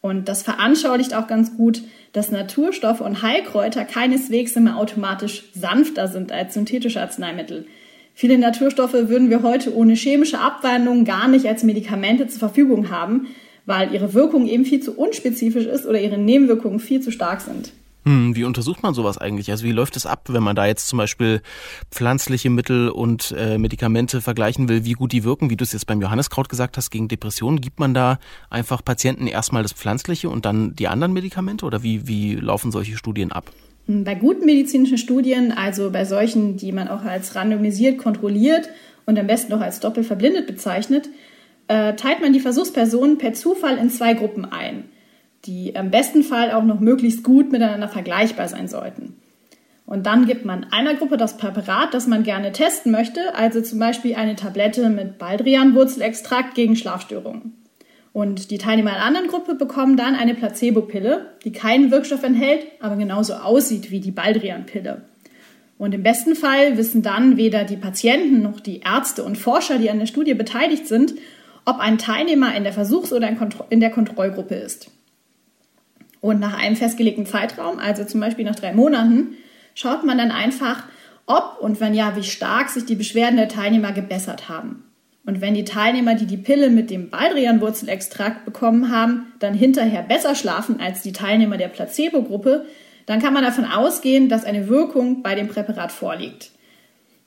Und 0.01 0.29
das 0.29 0.43
veranschaulicht 0.43 1.13
auch 1.15 1.27
ganz 1.27 1.57
gut, 1.57 1.83
dass 2.13 2.31
Naturstoffe 2.31 3.01
und 3.01 3.23
Heilkräuter 3.23 3.85
keineswegs 3.85 4.57
immer 4.57 4.77
automatisch 4.77 5.45
sanfter 5.55 6.09
sind 6.09 6.33
als 6.33 6.55
synthetische 6.55 7.01
Arzneimittel. 7.01 7.67
Viele 8.15 8.39
Naturstoffe 8.39 8.93
würden 8.93 9.31
wir 9.31 9.43
heute 9.43 9.75
ohne 9.75 9.95
chemische 9.95 10.39
Abwandlung 10.39 11.05
gar 11.05 11.29
nicht 11.29 11.47
als 11.47 11.63
Medikamente 11.63 12.27
zur 12.27 12.41
Verfügung 12.41 12.91
haben, 12.91 13.29
weil 13.67 13.95
ihre 13.95 14.15
Wirkung 14.15 14.47
eben 14.47 14.65
viel 14.65 14.81
zu 14.81 14.99
unspezifisch 14.99 15.67
ist 15.67 15.87
oder 15.87 16.01
ihre 16.01 16.19
Nebenwirkungen 16.19 16.81
viel 16.81 17.01
zu 17.01 17.13
stark 17.13 17.41
sind. 17.41 17.73
Hm, 18.05 18.35
wie 18.35 18.45
untersucht 18.45 18.83
man 18.83 18.95
sowas 18.95 19.19
eigentlich? 19.19 19.51
Also 19.51 19.65
wie 19.65 19.73
läuft 19.73 19.97
es 19.97 20.07
ab, 20.07 20.29
wenn 20.29 20.43
man 20.43 20.57
da 20.57 20.67
jetzt 20.67 20.89
zum 20.89 20.97
Beispiel 20.97 21.43
pflanzliche 21.91 22.49
Mittel 22.49 22.89
und 22.89 23.35
äh, 23.37 23.59
Medikamente 23.59 24.23
vergleichen 24.23 24.69
will, 24.69 24.85
wie 24.85 24.93
gut 24.93 25.13
die 25.13 25.25
wirken, 25.25 25.51
wie 25.51 25.57
du 25.57 25.65
es 25.65 25.73
jetzt 25.73 25.87
beim 25.87 26.01
Johanneskraut 26.01 26.49
gesagt 26.49 26.79
hast, 26.79 26.91
gegen 26.91 27.09
Depressionen? 27.09 27.61
Gibt 27.61 27.79
man 27.79 27.93
da 27.93 28.19
einfach 28.49 28.83
Patienten 28.83 29.27
erstmal 29.27 29.63
das 29.63 29.75
Pflanzliche 29.75 30.31
und 30.31 30.47
dann 30.47 30.75
die 30.75 30.89
anderen 30.89 31.13
Medikamente 31.13 31.67
oder 31.67 31.83
wie, 31.83 32.09
wie 32.09 32.37
laufen 32.37 32.73
solche 32.73 32.97
Studien 32.97 33.33
ab? 33.33 33.53
Hm, 33.87 34.05
bei 34.05 34.15
guten 34.15 34.47
medizinischen 34.47 34.97
Studien, 34.97 35.53
also 35.53 35.91
bei 35.91 36.07
solchen, 36.07 36.57
die 36.57 36.73
man 36.73 36.89
auch 36.89 37.05
als 37.05 37.35
randomisiert 37.35 37.99
kontrolliert 37.99 38.71
und 39.05 39.19
am 39.19 39.27
besten 39.27 39.53
auch 39.53 39.61
als 39.61 39.81
doppelverblindet 39.81 40.47
bezeichnet, 40.47 41.11
äh, 41.69 41.95
teilt 41.97 42.23
man 42.23 42.33
die 42.33 42.41
Versuchspersonen 42.41 43.19
per 43.19 43.35
Zufall 43.35 43.77
in 43.77 43.91
zwei 43.91 44.15
Gruppen 44.15 44.47
ein 44.47 44.85
die 45.47 45.71
im 45.71 45.91
besten 45.91 46.23
Fall 46.23 46.53
auch 46.53 46.65
noch 46.65 46.81
möglichst 46.81 47.25
gut 47.25 47.51
miteinander 47.51 47.89
vergleichbar 47.89 48.49
sein 48.49 48.69
sollten. 48.69 49.17
Und 49.87 50.07
dann 50.07 50.27
gibt 50.27 50.45
man 50.45 50.67
einer 50.71 50.95
Gruppe 50.95 51.17
das 51.17 51.37
Präparat, 51.37 51.95
das 51.95 52.07
man 52.07 52.23
gerne 52.23 52.53
testen 52.53 52.93
möchte, 52.93 53.35
also 53.35 53.61
zum 53.61 53.81
Beispiel 53.81 54.15
eine 54.15 54.37
Tablette 54.37 54.89
mit 54.89 55.19
Baldrianwurzelextrakt 55.19 56.55
gegen 56.55 56.77
Schlafstörungen. 56.77 57.57
Und 58.13 58.51
die 58.51 58.59
Teilnehmer 58.59 58.93
einer 58.93 59.05
anderen 59.05 59.29
Gruppe 59.29 59.55
bekommen 59.55 59.97
dann 59.97 60.15
eine 60.15 60.35
Placebo-Pille, 60.35 61.27
die 61.45 61.53
keinen 61.53 61.91
Wirkstoff 61.91 62.23
enthält, 62.23 62.67
aber 62.81 62.97
genauso 62.97 63.35
aussieht 63.35 63.91
wie 63.91 64.01
die 64.01 64.11
Baldrian-Pille. 64.11 65.03
Und 65.79 65.95
im 65.95 66.03
besten 66.03 66.37
Fall 66.37 66.77
wissen 66.77 67.03
dann 67.03 67.37
weder 67.37 67.65
die 67.65 67.77
Patienten 67.77 68.43
noch 68.43 68.61
die 68.61 68.81
Ärzte 68.81 69.25
und 69.25 69.39
Forscher, 69.39 69.79
die 69.79 69.91
an 69.91 69.99
der 69.99 70.07
Studie 70.07 70.35
beteiligt 70.35 70.87
sind, 70.87 71.15
ob 71.65 71.79
ein 71.79 71.99
Teilnehmer 71.99 72.55
in 72.55 72.65
der 72.65 72.73
Versuchs- 72.73 73.13
oder 73.13 73.29
in 73.71 73.81
der 73.81 73.91
Kontrollgruppe 73.91 74.55
ist. 74.55 74.91
Und 76.21 76.41
nach 76.41 76.59
einem 76.59 76.77
festgelegten 76.77 77.27
Zeitraum, 77.27 77.79
also 77.79 78.05
zum 78.05 78.21
Beispiel 78.21 78.45
nach 78.45 78.55
drei 78.55 78.73
Monaten, 78.73 79.37
schaut 79.75 80.05
man 80.05 80.19
dann 80.19 80.31
einfach, 80.31 80.85
ob 81.27 81.59
und 81.61 81.81
wenn 81.81 81.95
ja, 81.95 82.17
wie 82.17 82.25
stark 82.25 82.69
sich 82.69 82.85
die 82.85 82.97
Beschwerden 82.97 83.37
der 83.37 83.49
Teilnehmer 83.49 83.93
gebessert 83.93 84.49
haben. 84.49 84.85
Und 85.25 85.41
wenn 85.41 85.55
die 85.55 85.65
Teilnehmer, 85.65 86.15
die 86.15 86.27
die 86.27 86.37
Pille 86.37 86.71
mit 86.71 86.91
dem 86.91 87.11
Baldrianwurzelextrakt 87.11 88.45
bekommen 88.45 88.91
haben, 88.91 89.33
dann 89.39 89.55
hinterher 89.55 90.03
besser 90.03 90.35
schlafen 90.35 90.81
als 90.81 91.03
die 91.03 91.13
Teilnehmer 91.13 91.57
der 91.57 91.69
Placebo-Gruppe, 91.69 92.65
dann 93.07 93.21
kann 93.21 93.35
man 93.35 93.45
davon 93.45 93.65
ausgehen, 93.65 94.29
dass 94.29 94.45
eine 94.45 94.69
Wirkung 94.69 95.23
bei 95.23 95.35
dem 95.35 95.49
Präparat 95.49 95.93
vorliegt. 95.93 96.51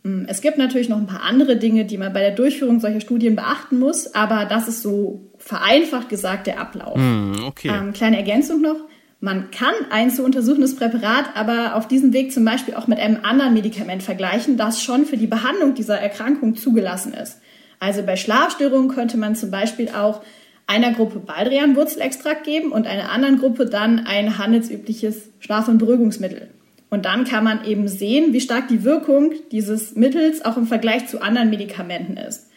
Hm, 0.03 0.25
es 0.27 0.41
gibt 0.41 0.57
natürlich 0.57 0.89
noch 0.89 0.97
ein 0.97 1.07
paar 1.07 1.23
andere 1.23 1.55
Dinge, 1.55 1.85
die 1.85 1.97
man 1.97 2.11
bei 2.11 2.19
der 2.19 2.31
Durchführung 2.31 2.79
solcher 2.79 3.01
Studien 3.01 3.35
beachten 3.35 3.79
muss, 3.79 4.13
aber 4.13 4.45
das 4.45 4.67
ist 4.67 4.81
so 4.81 5.31
vereinfacht 5.37 6.09
gesagt 6.09 6.47
der 6.47 6.59
Ablauf. 6.59 6.97
Mm, 6.97 7.43
okay. 7.45 7.71
Ähm, 7.73 7.93
kleine 7.93 8.17
Ergänzung 8.17 8.61
noch. 8.61 8.77
Man 9.21 9.51
kann 9.51 9.73
ein 9.89 10.11
zu 10.11 10.25
untersuchendes 10.25 10.75
Präparat 10.75 11.27
aber 11.35 11.75
auf 11.75 11.87
diesem 11.87 12.11
Weg 12.11 12.33
zum 12.33 12.43
Beispiel 12.43 12.73
auch 12.73 12.87
mit 12.87 12.99
einem 12.99 13.19
anderen 13.23 13.53
Medikament 13.53 14.03
vergleichen, 14.03 14.57
das 14.57 14.83
schon 14.83 15.05
für 15.05 15.15
die 15.15 15.27
Behandlung 15.27 15.75
dieser 15.75 15.97
Erkrankung 15.97 16.57
zugelassen 16.57 17.13
ist. 17.13 17.39
Also 17.79 18.03
bei 18.03 18.17
Schlafstörungen 18.17 18.89
könnte 18.89 19.15
man 19.15 19.35
zum 19.35 19.49
Beispiel 19.49 19.89
auch 19.89 20.21
einer 20.67 20.91
Gruppe 20.91 21.19
Baldrianwurzelextrakt 21.19 22.43
geben 22.43 22.73
und 22.73 22.87
einer 22.87 23.11
anderen 23.11 23.39
Gruppe 23.39 23.65
dann 23.65 24.05
ein 24.05 24.37
handelsübliches 24.37 25.29
Schlaf- 25.39 25.69
und 25.69 25.77
Beruhigungsmittel. 25.77 26.49
Und 26.93 27.05
dann 27.05 27.23
kann 27.23 27.43
man 27.43 27.65
eben 27.65 27.87
sehen, 27.87 28.33
wie 28.33 28.39
stark 28.39 28.67
die 28.67 28.83
Wirkung 28.83 29.31
dieses 29.51 29.95
Mittels 29.95 30.45
auch 30.45 30.57
im 30.57 30.67
Vergleich 30.67 31.07
zu 31.07 31.23
anderen 31.23 31.49
Medikamenten 31.49 32.17
ist. 32.17 32.51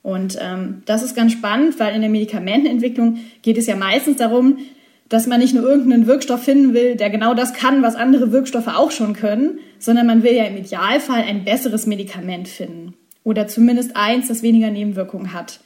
Und 0.00 0.38
ähm, 0.40 0.80
das 0.86 1.02
ist 1.02 1.14
ganz 1.14 1.32
spannend, 1.32 1.78
weil 1.78 1.94
in 1.94 2.00
der 2.00 2.08
Medikamentenentwicklung 2.08 3.18
geht 3.42 3.58
es 3.58 3.66
ja 3.66 3.76
meistens 3.76 4.16
darum, 4.16 4.56
dass 5.10 5.26
man 5.26 5.40
nicht 5.40 5.54
nur 5.54 5.64
irgendeinen 5.64 6.06
Wirkstoff 6.06 6.42
finden 6.42 6.72
will, 6.72 6.96
der 6.96 7.10
genau 7.10 7.34
das 7.34 7.52
kann, 7.52 7.82
was 7.82 7.94
andere 7.94 8.32
Wirkstoffe 8.32 8.68
auch 8.68 8.92
schon 8.92 9.12
können, 9.12 9.58
sondern 9.78 10.06
man 10.06 10.22
will 10.22 10.32
ja 10.32 10.44
im 10.44 10.56
Idealfall 10.56 11.24
ein 11.24 11.44
besseres 11.44 11.86
Medikament 11.86 12.48
finden. 12.48 12.94
Oder 13.24 13.46
zumindest 13.46 13.94
eins, 13.94 14.28
das 14.28 14.42
weniger 14.42 14.70
Nebenwirkungen 14.70 15.34
hat. 15.34 15.60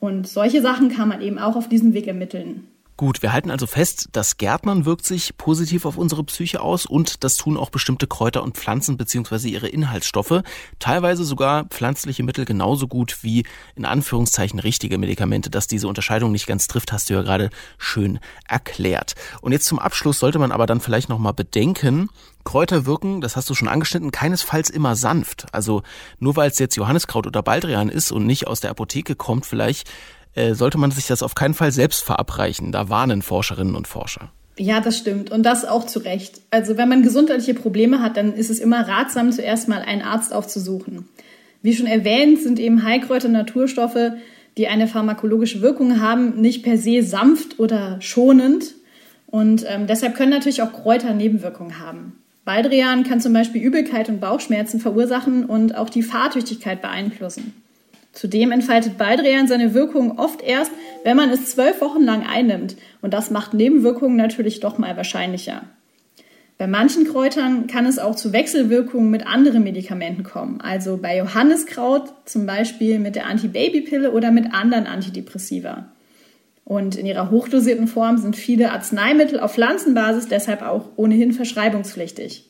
Und 0.00 0.26
solche 0.26 0.62
Sachen 0.62 0.88
kann 0.88 1.08
man 1.08 1.20
eben 1.20 1.38
auch 1.38 1.54
auf 1.54 1.68
diesem 1.68 1.94
Weg 1.94 2.08
ermitteln. 2.08 2.66
Gut, 2.98 3.22
wir 3.22 3.32
halten 3.32 3.52
also 3.52 3.68
fest, 3.68 4.08
das 4.10 4.38
Gärtnern 4.38 4.84
wirkt 4.84 5.06
sich 5.06 5.36
positiv 5.36 5.84
auf 5.84 5.96
unsere 5.96 6.24
Psyche 6.24 6.60
aus 6.60 6.84
und 6.84 7.22
das 7.22 7.36
tun 7.36 7.56
auch 7.56 7.70
bestimmte 7.70 8.08
Kräuter 8.08 8.42
und 8.42 8.56
Pflanzen 8.56 8.96
bzw. 8.96 9.48
ihre 9.48 9.68
Inhaltsstoffe, 9.68 10.42
teilweise 10.80 11.22
sogar 11.22 11.66
pflanzliche 11.66 12.24
Mittel 12.24 12.44
genauso 12.44 12.88
gut 12.88 13.22
wie 13.22 13.44
in 13.76 13.84
Anführungszeichen 13.84 14.58
richtige 14.58 14.98
Medikamente. 14.98 15.48
Dass 15.48 15.68
diese 15.68 15.86
Unterscheidung 15.86 16.32
nicht 16.32 16.48
ganz 16.48 16.66
trifft, 16.66 16.90
hast 16.90 17.08
du 17.08 17.14
ja 17.14 17.22
gerade 17.22 17.50
schön 17.78 18.18
erklärt. 18.48 19.14
Und 19.42 19.52
jetzt 19.52 19.66
zum 19.66 19.78
Abschluss 19.78 20.18
sollte 20.18 20.40
man 20.40 20.50
aber 20.50 20.66
dann 20.66 20.80
vielleicht 20.80 21.08
nochmal 21.08 21.34
bedenken, 21.34 22.08
Kräuter 22.42 22.84
wirken, 22.84 23.20
das 23.20 23.36
hast 23.36 23.48
du 23.50 23.54
schon 23.54 23.68
angeschnitten, 23.68 24.10
keinesfalls 24.10 24.70
immer 24.70 24.96
sanft. 24.96 25.46
Also 25.52 25.82
nur 26.18 26.34
weil 26.34 26.50
es 26.50 26.58
jetzt 26.58 26.76
Johanniskraut 26.76 27.28
oder 27.28 27.42
Baldrian 27.42 27.90
ist 27.90 28.10
und 28.10 28.26
nicht 28.26 28.48
aus 28.48 28.58
der 28.58 28.70
Apotheke 28.70 29.14
kommt, 29.14 29.46
vielleicht 29.46 29.88
äh, 30.34 30.54
sollte 30.54 30.78
man 30.78 30.90
sich 30.90 31.06
das 31.06 31.22
auf 31.22 31.34
keinen 31.34 31.54
Fall 31.54 31.72
selbst 31.72 32.04
verabreichen. 32.04 32.72
Da 32.72 32.88
warnen 32.88 33.22
Forscherinnen 33.22 33.74
und 33.74 33.88
Forscher. 33.88 34.30
Ja, 34.58 34.80
das 34.80 34.98
stimmt. 34.98 35.30
Und 35.30 35.44
das 35.44 35.64
auch 35.64 35.86
zu 35.86 36.00
Recht. 36.00 36.40
Also 36.50 36.76
wenn 36.76 36.88
man 36.88 37.02
gesundheitliche 37.02 37.54
Probleme 37.54 38.02
hat, 38.02 38.16
dann 38.16 38.34
ist 38.34 38.50
es 38.50 38.58
immer 38.58 38.88
ratsam, 38.88 39.30
zuerst 39.32 39.68
mal 39.68 39.82
einen 39.82 40.02
Arzt 40.02 40.32
aufzusuchen. 40.32 41.08
Wie 41.62 41.74
schon 41.74 41.86
erwähnt, 41.86 42.40
sind 42.40 42.58
eben 42.58 42.82
Heilkräuter 42.82 43.28
Naturstoffe, 43.28 44.12
die 44.56 44.68
eine 44.68 44.88
pharmakologische 44.88 45.62
Wirkung 45.62 46.00
haben, 46.00 46.40
nicht 46.40 46.64
per 46.64 46.76
se 46.76 47.02
sanft 47.02 47.60
oder 47.60 48.00
schonend. 48.00 48.74
Und 49.26 49.64
ähm, 49.68 49.86
deshalb 49.86 50.16
können 50.16 50.30
natürlich 50.30 50.62
auch 50.62 50.72
Kräuter 50.72 51.14
Nebenwirkungen 51.14 51.78
haben. 51.78 52.20
Baldrian 52.44 53.04
kann 53.04 53.20
zum 53.20 53.32
Beispiel 53.34 53.62
Übelkeit 53.62 54.08
und 54.08 54.20
Bauchschmerzen 54.20 54.80
verursachen 54.80 55.44
und 55.44 55.76
auch 55.76 55.90
die 55.90 56.02
Fahrtüchtigkeit 56.02 56.80
beeinflussen. 56.80 57.62
Zudem 58.18 58.50
entfaltet 58.50 58.98
Baldrian 58.98 59.46
seine 59.46 59.74
Wirkung 59.74 60.18
oft 60.18 60.42
erst, 60.42 60.72
wenn 61.04 61.16
man 61.16 61.30
es 61.30 61.52
zwölf 61.52 61.80
Wochen 61.80 62.02
lang 62.02 62.26
einnimmt. 62.26 62.74
Und 63.00 63.14
das 63.14 63.30
macht 63.30 63.54
Nebenwirkungen 63.54 64.16
natürlich 64.16 64.58
doch 64.58 64.76
mal 64.76 64.96
wahrscheinlicher. 64.96 65.62
Bei 66.58 66.66
manchen 66.66 67.06
Kräutern 67.06 67.68
kann 67.68 67.86
es 67.86 68.00
auch 68.00 68.16
zu 68.16 68.32
Wechselwirkungen 68.32 69.08
mit 69.08 69.24
anderen 69.24 69.62
Medikamenten 69.62 70.24
kommen. 70.24 70.60
Also 70.60 70.96
bei 70.96 71.16
Johanniskraut 71.16 72.12
zum 72.24 72.44
Beispiel 72.44 72.98
mit 72.98 73.14
der 73.14 73.26
Antibabypille 73.26 74.10
oder 74.10 74.32
mit 74.32 74.52
anderen 74.52 74.88
Antidepressiva. 74.88 75.86
Und 76.64 76.96
in 76.96 77.06
ihrer 77.06 77.30
hochdosierten 77.30 77.86
Form 77.86 78.18
sind 78.18 78.34
viele 78.34 78.72
Arzneimittel 78.72 79.38
auf 79.38 79.54
Pflanzenbasis 79.54 80.26
deshalb 80.26 80.62
auch 80.62 80.86
ohnehin 80.96 81.32
verschreibungspflichtig. 81.32 82.46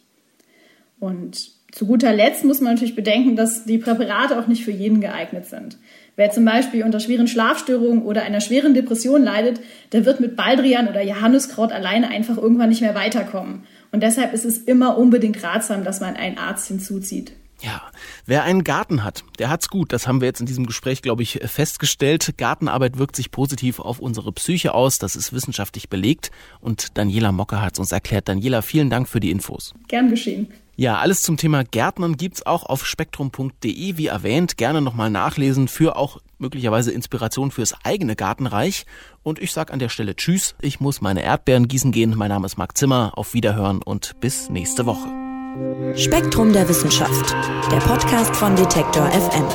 Und 0.99 1.58
zu 1.79 1.87
guter 1.87 2.13
Letzt 2.13 2.45
muss 2.45 2.61
man 2.61 2.75
natürlich 2.75 2.97
bedenken, 2.97 3.37
dass 3.37 3.65
die 3.65 3.79
Präparate 3.79 4.37
auch 4.37 4.49
nicht 4.49 4.65
für 4.65 4.73
jeden 4.73 5.01
geeignet 5.01 5.47
sind. 5.47 5.79
Wer 6.17 6.33
zum 6.33 6.45
Beispiel 6.45 6.83
unter 6.83 6.99
schweren 6.99 7.29
Schlafstörungen 7.29 8.03
oder 8.03 8.25
einer 8.25 8.41
schweren 8.41 8.75
Depression 8.75 9.23
leidet, 9.23 9.61
der 9.93 10.05
wird 10.05 10.19
mit 10.19 10.35
Baldrian 10.35 10.89
oder 10.89 11.05
Johanniskraut 11.05 11.71
alleine 11.71 12.09
einfach 12.09 12.37
irgendwann 12.37 12.71
nicht 12.71 12.81
mehr 12.81 12.97
weiterkommen. 12.97 13.63
Und 13.93 14.03
deshalb 14.03 14.33
ist 14.33 14.45
es 14.45 14.59
immer 14.59 14.99
unbedingt 14.99 15.41
ratsam, 15.45 15.85
dass 15.85 16.01
man 16.01 16.17
einen 16.17 16.37
Arzt 16.37 16.67
hinzuzieht. 16.67 17.31
Ja, 17.63 17.81
wer 18.27 18.43
einen 18.43 18.65
Garten 18.65 19.05
hat, 19.05 19.23
der 19.39 19.49
hat's 19.49 19.69
gut. 19.69 19.93
Das 19.93 20.09
haben 20.09 20.21
wir 20.21 20.27
jetzt 20.27 20.41
in 20.41 20.47
diesem 20.47 20.67
Gespräch, 20.67 21.01
glaube 21.01 21.23
ich, 21.23 21.39
festgestellt. 21.45 22.37
Gartenarbeit 22.39 22.99
wirkt 22.99 23.15
sich 23.15 23.31
positiv 23.31 23.79
auf 23.79 24.01
unsere 24.01 24.33
Psyche 24.33 24.75
aus. 24.75 24.99
Das 24.99 25.15
ist 25.15 25.33
wissenschaftlich 25.33 25.89
belegt. 25.89 26.33
Und 26.61 26.99
Daniela 26.99 27.31
Mocker 27.31 27.63
hat's 27.63 27.79
uns 27.79 27.93
erklärt. 27.93 28.29
Daniela, 28.29 28.63
vielen 28.63 28.91
Dank 28.91 29.09
für 29.09 29.21
die 29.21 29.31
Infos. 29.31 29.75
Gern 29.87 30.11
geschehen. 30.11 30.49
Ja, 30.81 30.99
alles 30.99 31.23
zum 31.23 31.37
Thema 31.37 31.65
Gärtnern 31.65 32.17
gibt's 32.17 32.47
auch 32.47 32.63
auf 32.63 32.87
spektrum.de, 32.87 33.97
wie 33.97 34.07
erwähnt. 34.07 34.57
Gerne 34.57 34.81
nochmal 34.81 35.11
nachlesen 35.11 35.67
für 35.67 35.97
auch 35.97 36.21
möglicherweise 36.39 36.93
Inspiration 36.93 37.51
fürs 37.51 37.75
eigene 37.83 38.15
Gartenreich. 38.15 38.87
Und 39.25 39.41
ich 39.41 39.51
sag 39.51 39.73
an 39.73 39.81
der 39.81 39.89
Stelle 39.89 40.15
Tschüss. 40.15 40.55
Ich 40.61 40.79
muss 40.79 41.01
meine 41.01 41.25
Erdbeeren 41.25 41.67
gießen 41.67 41.91
gehen. 41.91 42.15
Mein 42.17 42.29
Name 42.29 42.47
ist 42.47 42.59
Marc 42.59 42.79
Zimmer. 42.79 43.11
Auf 43.17 43.35
Wiederhören 43.35 43.83
und 43.83 44.21
bis 44.21 44.51
nächste 44.51 44.87
Woche. 44.87 45.09
Spektrum 45.97 46.53
der 46.53 46.69
Wissenschaft, 46.69 47.35
der 47.73 47.79
Podcast 47.79 48.37
von 48.37 48.55
Detektor 48.55 49.11
FM. 49.11 49.49